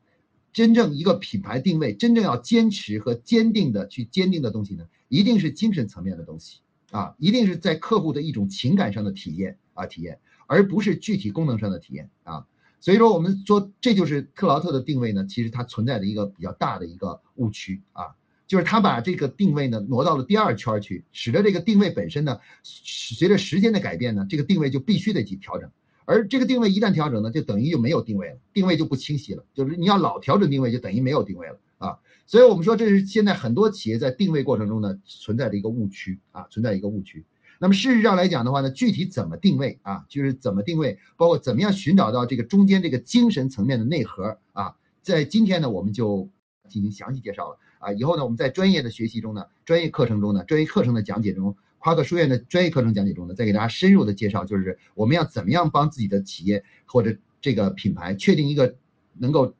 [0.53, 12.47] 真正一个品牌定位，真正要坚持和坚定的去坚定的东西呢，一定是精神层面的东西啊，一定是在客户的一种情感上的体验啊体验，而不是具体功能上的体验啊。
[12.79, 18.15] 所以说，我们说这就是特劳特的定位呢，其实它存在的一个比较大的一个误区啊，
[18.47, 25.69] 就是他把这个定位呢挪到了第二圈去，使得这个定位本身呢，随着时间的改变呢，这个定位就必须得去调整。
[26.05, 29.45] 而这个定位一旦调整呢，就等于就没有定位了，定位就不清晰了。
[29.53, 31.99] 就是你要老调整定位，就等于没有定位了啊。
[32.25, 37.25] 所以我们说，这是现在很多企业在定位过程中呢存在的一个误区啊，存在一个误区。
[37.59, 46.29] 那么事实上来讲的话呢，具体怎么定位啊，就是怎么定位，包括怎么样寻找到这个中间这个精神层面的内核啊，在今天呢，我们就
[46.69, 47.91] 进行详细介绍了啊。
[47.93, 51.55] 以后呢，我们在专业的学习中呢，专业课程中呢，专业课程的讲解中。
[51.79, 58.75] 夸克书院的专业课程讲解中呢，再给大家深入的介绍，就是我们要怎么样帮自己的企业或者这个品牌确定一个
[59.13, 59.53] 能够，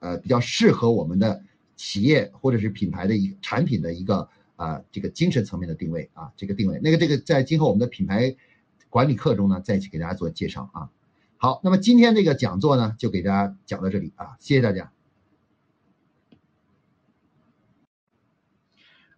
[0.00, 1.42] 呃，比较适合我们的
[1.76, 6.78] 企业或者是品牌的一个产品的一个啊这个精神层面的定位啊，这个定位。
[6.82, 8.34] 那个这个在今后我们的品牌
[8.90, 10.90] 管理课中呢，再去给大家做介绍啊。
[11.38, 14.90] 好，那么今天这个讲座呢，就给大家讲到这里啊，谢谢大家。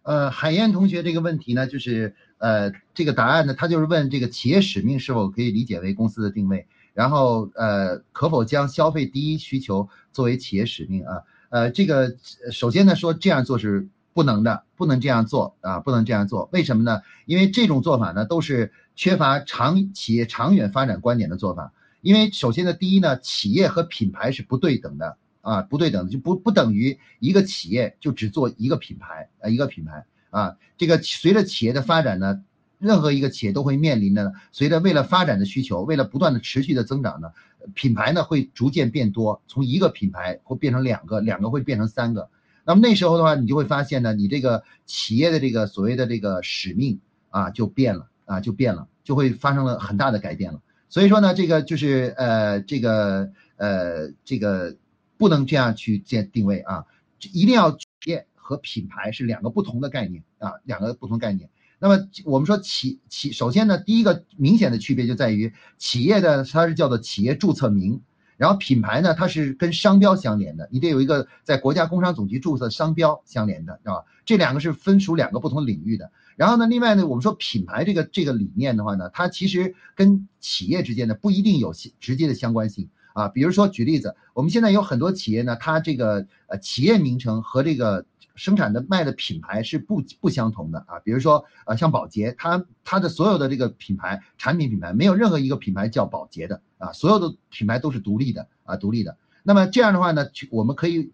[0.03, 2.15] 呃，海燕同学这个问题呢，就是。
[2.39, 11.23] 呃，这个答案呢，他就是问这个企业使命是否可以理解为公司的定位，然后呃，可否将消费第一需求作为企业使命啊？
[11.47, 12.17] 呃，这个
[12.51, 16.49] 首先呢说这样做是不能的，不能这样做啊，不能这样做。
[16.51, 16.99] 为什么呢？
[17.25, 21.71] 因为这种做法呢都是缺乏长企业长远发展观点的做法。
[22.01, 30.03] 因为首先呢，第一呢，企业和品牌是不对等的啊，不对等的就不不等于一个企业就只做一个品牌啊，一个品牌。
[30.31, 32.43] 啊，这个随着企业的发展呢，
[32.79, 37.31] 任何一个企业都会面临的，随着为了发展的需求，为了不断的持续的增长呢，
[37.75, 42.29] 品牌呢会逐渐变多，从一个品牌会变成两个，两个会变成三个。
[42.65, 50.61] 那么那时候的话，你就会发现呢，你这个企业的这个所谓的这个使命啊就变了啊就变了，就会发生了很大的改变了。
[50.89, 54.75] 所以说呢，这个就是呃这个呃这个
[55.23, 56.83] 不能这样去建定位啊，
[57.31, 61.49] 一定要企业和品牌是两个不同的概念啊，两个不同概念。
[61.79, 68.01] 那么我们说企企，首先呢，第一个明显的区别就在于企业的它是叫做企业注册名，
[68.35, 74.03] 然后品牌呢它是跟商标相连的，你得有一个在国家工商总局注册商标相连的，是吧？
[74.25, 76.11] 这两个是分属两个不同领域的。
[76.35, 83.27] 然后呢，另外呢，我们说品牌这个这个理念的话呢，它其实跟企业之间呢不一定有直接的相关性啊。
[83.29, 88.05] 比如说举例子，我们现在有很多企业呢，它这个呃企业名称和这个。
[88.35, 99.15] 生产的卖的品牌是不不相同的啊，比如说呃像宝洁，它它的所有的这个品牌产品品牌没有任何一个品牌叫宝洁的啊，所有的品牌都是独立的啊，独立的。
[99.43, 101.11] 那么这样的话呢，我们可以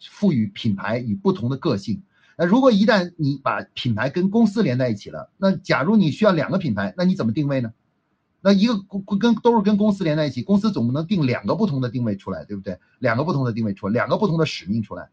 [0.00, 2.02] 赋予品牌以不同的个性。
[2.38, 7.74] 那如果一旦你把品牌跟公司连在一起了，那假如你需要两个品牌，那你怎么定位呢？
[8.42, 12.78] 那一个公跟都是跟公司连在一起，公司总不能定两个不同的定位出来，对不对？
[12.98, 15.08] 两个不同的定位出来，两个不同的使命出来。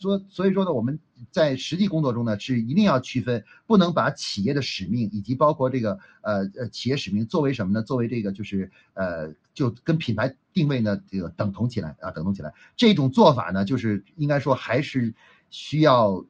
[0.00, 0.98] 说，所以说呢，我们
[1.30, 7.82] 在实际工作中呢，是一定要区分，不能把企业的使命以及包括这个呃呃企业使命作为什么呢？
[7.82, 12.54] 作为这个就是呃就跟品牌定位呢这个等同起来啊，等同起来。
[12.76, 15.12] 这种做法呢，就是应该说还是
[15.50, 16.24] 需要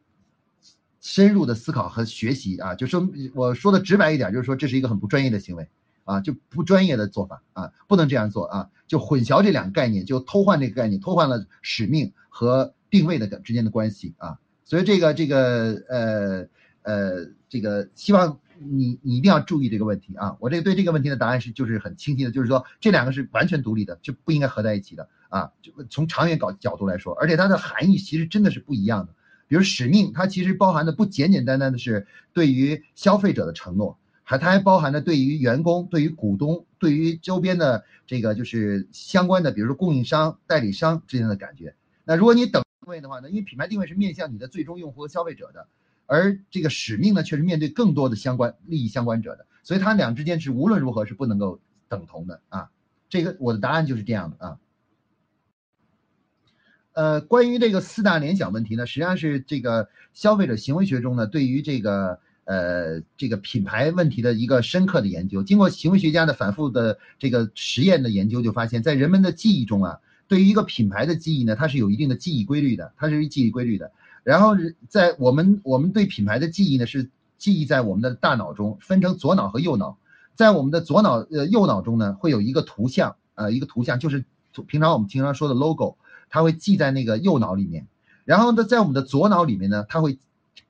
[1.00, 2.74] 深入的思考和学习啊。
[2.74, 5.68] 就说我说的直白一点，就是说这是一个很不专业的行为
[6.04, 12.74] 啊，就不专业的做法啊，不能这样做啊，就混淆这两个概念，就偷换这个概念，偷换了使命和。
[12.90, 16.48] 定位的之间的关系啊，所以这个这个呃
[16.82, 20.36] 呃这个希望你你一定要注意这个问题啊。
[20.40, 25.52] 我这对这个问题的答案是就是很清晰的，就是说这两个是完全独立的，就不应该合在一起的啊。
[25.62, 29.14] 就从长远搞角度来说，而且它的含义其实真的是不一样的。
[29.46, 33.99] 比如使命，它其实包含的不简简单单的是对于消费者的承诺，
[34.38, 41.74] 它还包含了对于员工、对于股东、对于周边的这个就是相关的，比如说供应商、代理商之间的感觉。
[42.04, 42.62] 那如果你等。
[42.86, 45.68] 位的话呢，因为品牌定位是面向你的最终用户和消费者的，
[46.06, 52.70] 而这个使命呢，却是面对更多的相关利益相关者的，所以它俩之间是无论如何是不能够等同的啊。
[53.08, 54.58] 这个我的答案就是这样的啊。
[56.92, 62.18] 呃，关于这个四大联想问题呢，实际上是这个消费者行为学中呢，对于这个
[62.50, 65.40] 呃这个品牌问题的一个深刻的研究。
[65.44, 69.98] 经过行为学家的反复的这个实验的研究，就发现，在人们的记忆中啊。
[70.26, 73.90] 对于一个品牌的记忆呢，它是有一定的记忆规律的，它是记忆规律的。
[74.22, 74.56] 然后
[74.88, 79.96] 在我们我们对品牌的记忆呢，是记忆在我们的大脑中，分成左脑和右脑。
[80.36, 84.24] 在我们的左脑呃右脑中呢，会有一个图像，呃一个图像就是
[84.66, 85.96] 平常我们经常说的 logo，
[86.28, 87.86] 它会记在那个右脑里面。
[88.24, 90.18] 然后呢，在我们的左脑里面呢，它会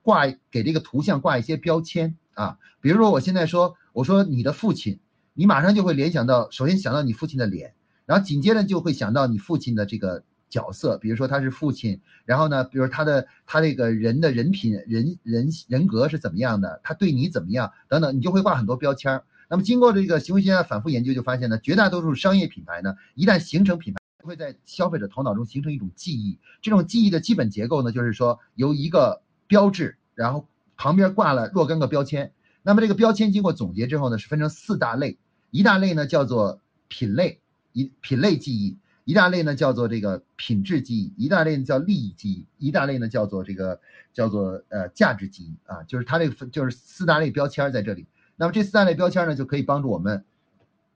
[0.02, 5.00] 挂给这个图像挂一些标签啊，比如说我现在说我说你的父亲，
[5.34, 7.74] 你马上就会联想到，首先想到你父亲的脸。
[8.06, 19.22] 然后紧接着就会想到你父亲的这个角色，比如说他是父亲，然后呢，比如他的他这个人的人品、人人人格是怎么样的，他对你怎么样等等，你就会挂很多标签。
[19.48, 26.40] 那么经过这个行为学家反复研究，就发现呢，绝大多数商业品牌呢，一旦形成品牌，会在消费者头脑中形成一种记忆。
[26.62, 32.32] 这种记忆的基本结构呢，就是说由一个标志，然后旁边挂了若干个标签。
[32.62, 35.18] 那么这个标签经过总结之后呢，是分成四大类，
[35.50, 37.40] 一大类呢叫做品类。
[37.72, 43.80] 一品类记忆，一大类呢叫做这个品质记忆，一大类呢叫利益记忆，一大类呢叫做这个
[44.12, 48.06] 叫做呃价值记忆啊，就是它这个就是四大类标签在这里。
[48.36, 50.24] 那么这四大类标签呢，就可以帮助我们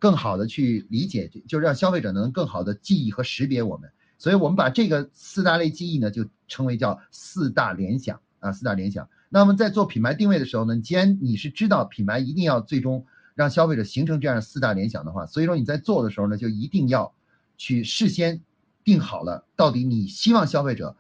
[0.01, 3.91] 更好的去理解，就是让消费者能更好的记忆和识别我们。
[4.19, 9.09] 所以我们把这个四大类记忆呢，就称为叫四大联想啊，四大联想。
[9.29, 13.07] 那么在做品牌定位的时候呢，既然你是知道品牌一定要最终。
[13.37, 17.13] 让消费者形成这样四大联想的话，所以说你在做的时候呢，就一定要
[17.57, 18.43] 去事先
[18.85, 20.97] 定好了，到底你希望消费者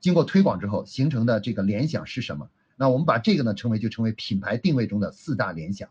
[0.00, 2.48] 经过推广之后形成的这个联想是什么？
[2.76, 5.90] 那我们把这个呢称为就称为品牌定位中的四大联想。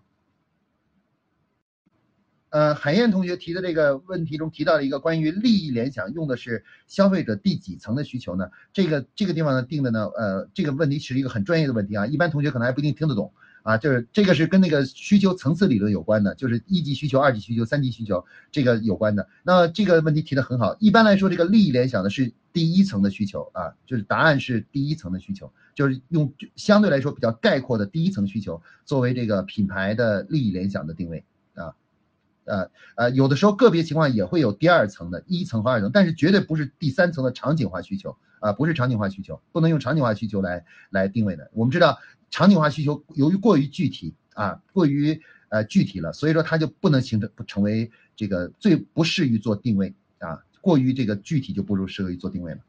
[2.49, 8.49] 呃，海燕同学提的这个问题中提到了一个关于利益联想用的是消费者第几层的需求呢？
[8.71, 13.31] 这个这个地方呢定的呢，呃，这个问题是一个很专业的问题啊，一般同学可能还不一定听得懂。
[13.63, 19.27] 啊，就是这个是跟那个需求层次理论有关的，就是一级需求、二级需求、三级需求这个有关的。
[19.41, 20.77] 那这个问题提的很好。
[20.79, 31.25] 一般来说，这个利益联想的是第一层的需求啊，就是答案是第一层的需求，就是用相对来说比较概括的第一层需求作为这个品牌的利益联想的定位。
[32.45, 41.49] 呃呃，有的时候个别情况也会有第二层的一层和二层，但是绝对不是第三层的场景化需求啊，不是场景化需求，不能用场景化需求来来定位的。
[41.53, 41.97] 我们知道
[42.29, 52.59] 场景化需求由于过于具体啊，过于呃具体了，所以说它就不能形成不成为这个最不适于做定位啊，过于这个具体就不如适合于做定位了。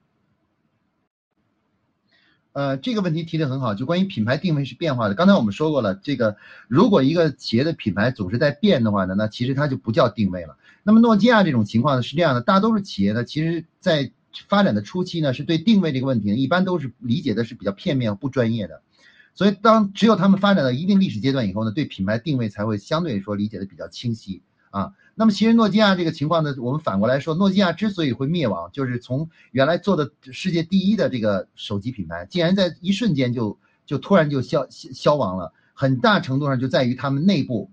[2.57, 5.15] 呃，这个问题提的很好，就关于品牌定位是变化的。
[5.15, 6.39] 刚才我们说过了，这个
[6.69, 10.57] 如果一个企业的品牌总是在变的话呢，那其实它就不叫定位了。
[10.83, 14.11] 那么诺基亚这种情况呢是这样的，大多数企业呢，其实在
[14.49, 18.81] 发展的初期呢，是对定位这个问题呢，一般都是理解的是比较片面、不专业的。
[19.35, 24.41] 所以当只有他们发展到一定历史阶段以后呢，对品牌定位才会相对来说理解的比较清晰
[24.71, 24.95] 啊。
[25.19, 35.55] 那么其实诺基亚这个情况呢，我们反过来说，诺基亚之所以会灭亡，就是从原来做的世界第一的这个手机品牌，竟然在一瞬间就就突然就消消亡了。
[35.73, 37.71] 很大程度上就在于他们内部，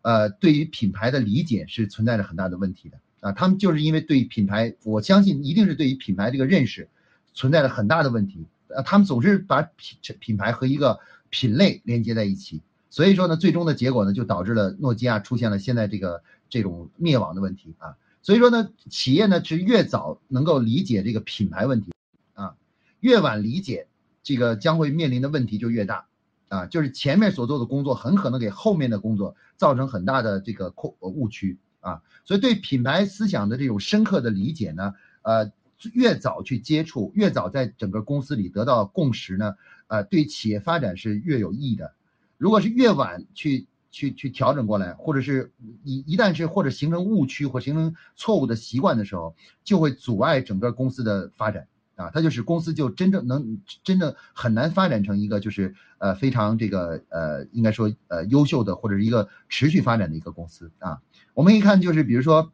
[0.00, 3.30] 呃，对于品牌的理解是存在着很大的问题的啊。
[3.30, 6.88] 他们就是因为对品牌，我相信一定是对于品牌这个认识
[7.32, 8.44] 存在着很大的问题。
[8.66, 10.98] 呃，他们总是把品品牌和一个
[11.30, 12.60] 品类连接在一起，
[12.90, 16.24] 所以说呢，最终的结果呢，就导致了诺基亚出现了现在这个。
[16.52, 21.94] 这种灭亡的问题啊，所以说呢，企业呢是越早能够理解这个品牌问题
[22.34, 22.56] 啊，
[23.00, 23.86] 越晚理解
[24.22, 26.08] 这个将会面临的问题就越大
[26.48, 34.92] 啊，就是前面所做的工作很可能给后面的工作造成很大的这个误误区啊，所以对品牌思想的这种深刻的理解呢，
[35.22, 35.50] 呃，
[35.94, 41.94] 越早去接触，越早在整个公司里得到共识呢，呃，对企业发展是越有益的，
[42.36, 43.68] 如果是越晚去。
[43.92, 45.52] 去去调整过来，或者是
[45.84, 61.02] 一一旦是或者形成误区或形成错误的习惯的时候，就会阻碍整个公司的发展啊，它就是公司就真正能真正很难发展成一个就是呃非常这个呃应该说呃优秀的或者是一个持续发展的一个公司啊。
[61.34, 62.50] 我们一看就是比如说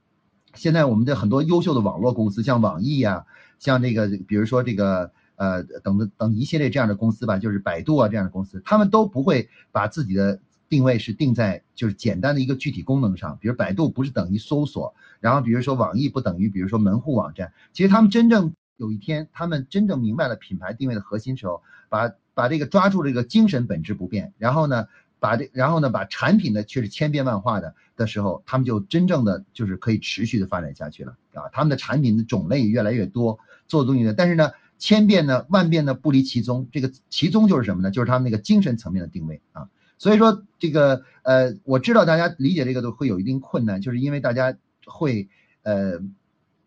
[0.55, 3.27] 现在我们的很多优秀的网络公司，像网易呀，
[3.61, 10.41] 像这个比如说这个呃等等等一系列这样的公司吧，就是百度啊这样的公司，他们都不会把自己的。
[10.69, 17.53] 定位是定在就是简单的一个具体功能上，比如百度不是等于搜索，然后比如说网易不等于比如说门户网站。
[17.73, 24.87] 其实他们真正有一天，他们真正明白了品牌定位的核心时候，把把这个抓住这个精神本质不变，然后呢，
[25.19, 31.49] 把这然后呢把产品呢却是千变万化的的时候，他们就真正的就是可以持续的发展下去了啊。
[31.53, 37.91] 他们的产品的种类越来越多，做东西呢，但是呢千变呢万变呢不离其宗，这个其宗就是什么呢？
[37.91, 39.69] 就是他们那个精神层面的定位啊。
[39.99, 45.29] 所以说这个呃，我知道大家理解这个都会有一定困难，就是因为大家会
[45.63, 46.01] 呃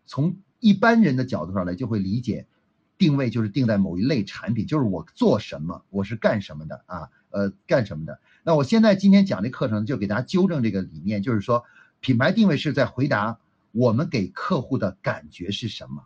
[0.06, 2.46] 从一般人的角度上来就会理解
[2.98, 8.20] 定位就是定在某一类产品，就是我做什么，我是干什么的啊，呃干什么的。
[8.44, 11.64] 那我现在今天讲这课程就给大家纠正这个理念，就是说
[12.00, 13.38] 品牌定位是在回答
[13.72, 16.04] 我们给客户的感觉是什么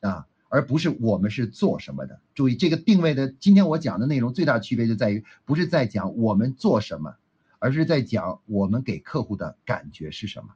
[0.00, 0.26] 啊。
[0.56, 2.18] 而不是我们是做什么的。
[2.34, 7.16] 注意这个定位的，今天我讲的内容最大区别就在于，不是在讲我们做什么，
[7.58, 10.54] 而是在讲我们给客户的感觉是什么。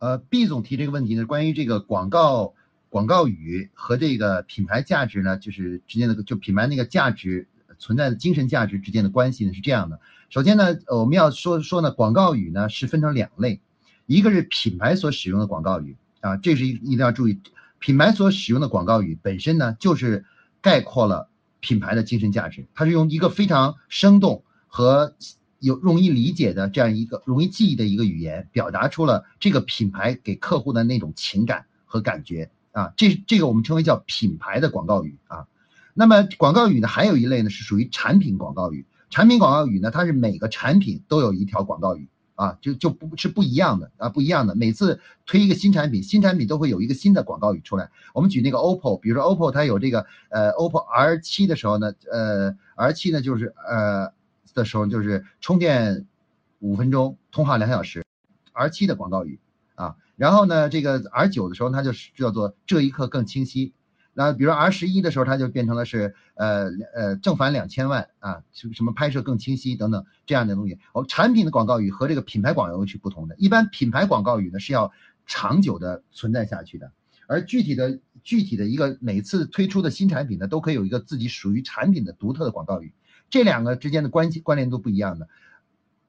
[0.00, 2.54] 呃，B 总提这个问题呢，关于这个广告
[2.88, 7.46] 广告语和这个品牌价值呢，就是之间的就品牌那个价值
[7.78, 10.00] 存在的精神价值之间的关系呢是这样的。
[10.30, 13.60] 首先呢，我们要说说呢，广告语呢是分成两类，
[14.06, 15.96] 一个是品牌所使用的广告语。
[16.24, 17.38] 啊，这是一一定要注意，
[17.78, 20.24] 品牌所使用的广告语本身呢，就是
[20.62, 21.28] 概括了
[21.60, 22.66] 品牌的精神价值。
[22.74, 25.14] 它是用一个非常生动和
[25.58, 32.94] 有容易理解的这样一个容易记忆的一个语言，表达出了这个品牌给客户的那种情感和感觉啊。
[32.96, 35.46] 这这个我们称为叫品牌的广告语啊。
[35.92, 38.86] 那么广告语呢，还有一类呢是属于产品广告语。
[39.10, 42.08] 产品广告语呢，它是每个产品都有一条广告语。
[42.34, 44.54] 啊，就就不是不一样的啊，不一样的。
[44.54, 47.90] 每次推一个新产品，新产品都会有一个新的广告语出来。
[48.12, 54.12] 我们举那个 OPPO，比如说 OPPO 它有这个呃 OPPO R 七的时候呢，呃 R 七呢就是呃
[54.54, 56.06] 的时候就是充电
[56.58, 58.04] 五分钟，通话两小时
[58.52, 59.38] ，R 七的广告语
[59.76, 59.96] 啊。
[60.16, 63.72] 然后呢，这个 R 九的时候它就是叫做这一刻更清晰。
[64.14, 70.78] 那比如 R 十一的时候，它就变成了是呃呃正反两千万啊，什么什么拍摄更清晰等等这样的东西。
[70.92, 73.34] 哦，产品的广告语和这个品牌广告语是不同的。
[73.36, 74.92] 一般品牌广告语呢是要
[75.26, 76.92] 长久的存在下去的，
[77.26, 82.94] 而具体的具体的一个每次推出的新产品呢，都可以有一个自己属于产品的独特的广告语。
[83.30, 85.28] 这两个之间的关系关联都不一样的。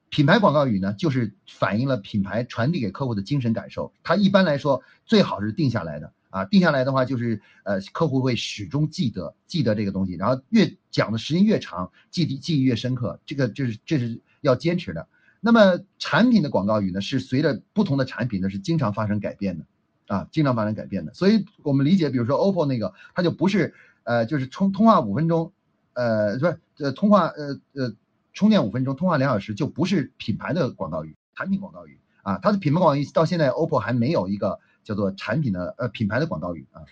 [0.08, 3.92] 品牌广告语呢，就是反映了品牌传递给客户的精神感受。
[4.04, 6.12] 它一般来说最好是定下来的。
[6.30, 15.08] 啊，定下来的话就是，呃，客户会始终记得记得这个东西，然后越讲的时间越长，记记忆越深刻，这个就是这是要坚持的。
[15.40, 19.64] 那么产品的广告语呢，是随着不同的产品呢是经常发生改变的，
[20.08, 21.14] 啊，经常发生改变的。
[21.14, 25.52] 所以我们理解，比如说 OPPO 那个，它就不是呃，就是充通话五分钟，
[25.92, 27.94] 呃，不是呃通话呃呃
[28.32, 36.86] 充电五分钟，通话两小时，就不是品牌的广告语，产品广告语啊，它的品牌广告语到现在 OPPO 还没有一个叫做产品的呃品牌的广告语啊。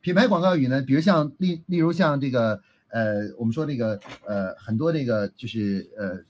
[0.00, 6.24] 品牌广告语呢，比如像例例如像这个呃，我们说这个呃很多这个就是呃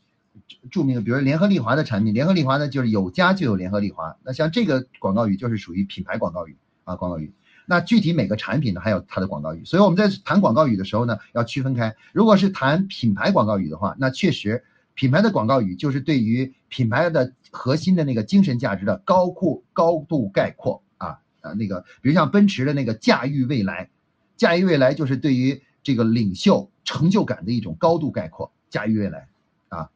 [0.70, 7.32] 著名的，比如联合利华的产品，联合利华呢就是有家就有联合利华，那像这个广告语就是属于品牌广告语啊广告语。
[7.66, 11.96] 那具体每个产品呢还有它的广告语，所以我们在谈广告语的时候呢要区分开。
[12.12, 14.62] 如果是谈品牌广告语的话，那确实
[14.94, 21.20] 品牌的广告语就是对于品牌的核心的那个精神价值的高库高度概括啊。
[21.40, 23.90] 啊，那个，比如像奔驰的那个驾驭未来，
[24.36, 28.50] 驾驭未来就是对于这个领袖成就感的一种高度概括。
[28.70, 29.28] 驾驭未来，
[29.68, 29.88] 啊，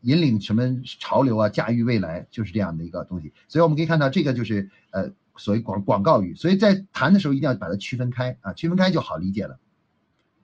[0.00, 1.48] 引领什么潮流啊？
[1.48, 3.32] 驾驭未来就是这样的一个东西。
[3.46, 6.34] 所以我们可以看到，这个就是呃，所谓广广告语。
[6.34, 9.60] 所以在谈的时候一定要把它区分开啊，区分开就好理解了。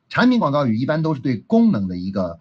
[0.09, 2.39] 产品广告语一般都是对功能的一个，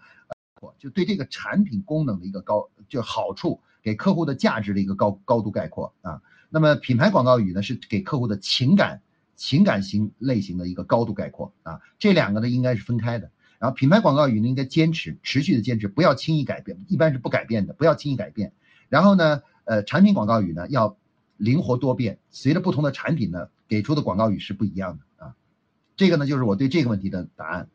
[0.79, 6.21] 就对这个产品功能的一个高，就好处给客户的价值的一个高高度概括啊。
[6.49, 9.01] 那么品牌广告语呢，是给客户的情感、
[9.35, 13.29] 情感型类型的一个高度概括啊，这两个呢应该是分开的。
[13.57, 18.53] 然后品牌广告语呢应该坚持、持续的坚持，不要轻易改变，一般是不改变的，不要轻易改变。
[18.89, 20.97] 然后呢，呃，产品广告语呢要
[21.37, 25.35] 灵活多变，随着不同的产品呢给出的广告语是不一样的啊。
[25.95, 27.69] 这个呢就是我对这个问题的答案。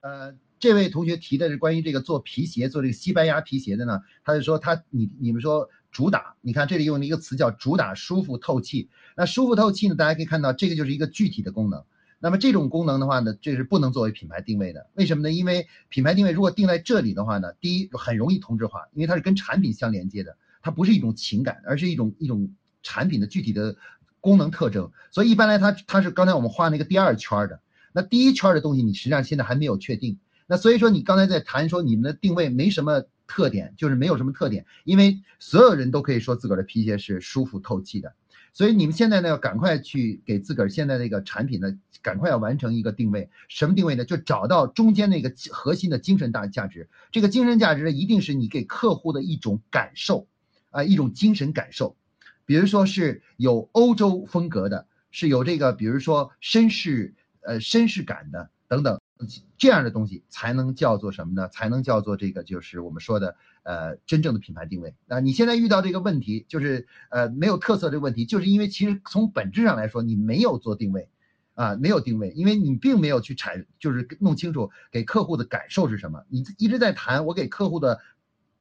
[0.00, 5.68] 呃，这位同学提的是关于这个做皮鞋、做这个西班牙皮鞋的呢，他就说他你你们说。
[5.90, 8.90] 主打，你看这里用了一个词叫主打舒服透气。
[9.16, 9.94] 那舒服透气呢？
[9.94, 11.82] 大家可以看到，这个就是一个具体的功能。
[12.18, 14.86] 那么这种功能的话呢，这是不能作为品牌定位的。
[14.92, 15.32] 为什么呢？
[15.32, 22.52] 因为品牌定位如果定在这里的话呢，第一很容易同质化，因为它是跟产品相连接的，它不是一种情感，而是一种一种
[22.82, 23.74] 产品的具体的
[24.20, 24.92] 功能特征。
[25.10, 30.18] 所以一般来它它是刚才我们画那个第二圈的，那第一圈的东西你实际上现在还没有确定。
[30.48, 33.04] 那所以说你刚才在谈说你们的定位没什么。
[33.30, 38.14] 特点就是没有什么特点，因为所有人都可以说自个儿的皮鞋是舒服透气的，
[38.54, 44.06] 所以你们现在呢要赶快去给自个儿现在那个产品呢，赶快要完成一个定位，什么定位呢？
[44.06, 50.26] 就找到中间那个核心的精神大价值，这个精神价值呢，一定是你给客户的一种感受，
[50.70, 51.96] 啊，一种精神感受，
[52.46, 58.98] 比如说是有欧洲风格的，是有这个，比如说绅士，呃，绅士感的等等。
[59.56, 61.48] 这样的东西才能叫做什么呢？
[61.48, 64.94] 才能叫做这个，就是我们说的，呃，真正的品牌定位。
[65.06, 71.08] 那你现在遇到这个问题，就是呃没有特色这个问题，就是因为其实从本质上来说，你没有做定位，
[71.54, 76.24] 啊，没有定位，因为你并没有去产，就是弄清楚给客户的感受是什么。
[76.28, 78.00] 你一直在谈我给客户的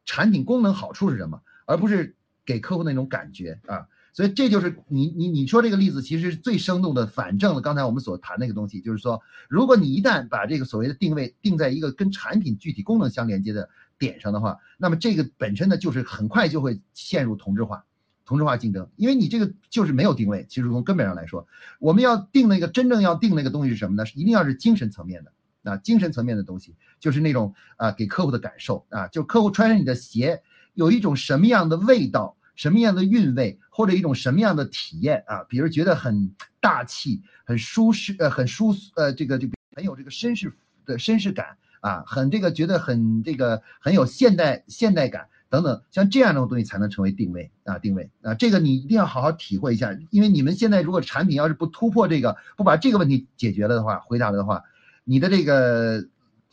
[0.05, 3.87] 产品功能好处是什么，而不是给客户那种感觉啊。
[4.17, 17.85] 所以这就是你你你说这个例子，其实是最生动的反证了刚才我们所谈那个东西，就是说，如果你一旦把这个所谓的定位定在一个跟产品具体功能相连接的点上的话，那么这个本身呢，就是很快就会陷入同质化，
[18.25, 20.47] 同质化竞争，因为你这个就是没有定位。
[20.49, 21.47] 其实从根本上来说，
[21.77, 24.09] 我们要定那个真正要定那个东西是什么呢？
[24.15, 30.41] 一定要是精神层面的啊，精神层面的东西，就是那种啊给客户的感受啊，就客户穿上你的鞋
[30.73, 32.35] 有一种什么样的味道。
[32.57, 35.45] 什么样的韵味，或者一种什么样的体验啊？
[35.47, 40.51] 比如觉得很大气、很舒适，呃，很舒，呃，这个就很有这个绅士
[40.85, 54.63] 的绅士感啊，很这个觉得很这个很有现代现代感等等，像这样的东西才能成为定位啊，定位啊，这个你一定要好好体会一下，因为你们现在如果产品要是不突破这个，不把这个问题解决了的话，回答了的话，
[55.03, 56.07] 你的这个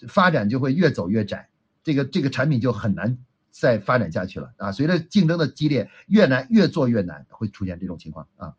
[0.06, 1.48] 发展就会越走越窄，
[1.82, 3.16] 这个这个产品就很难。
[3.54, 4.72] 再发展下去了啊！
[4.72, 8.54] 随着竞争的激烈，越难越做越难，会出现这种情况啊。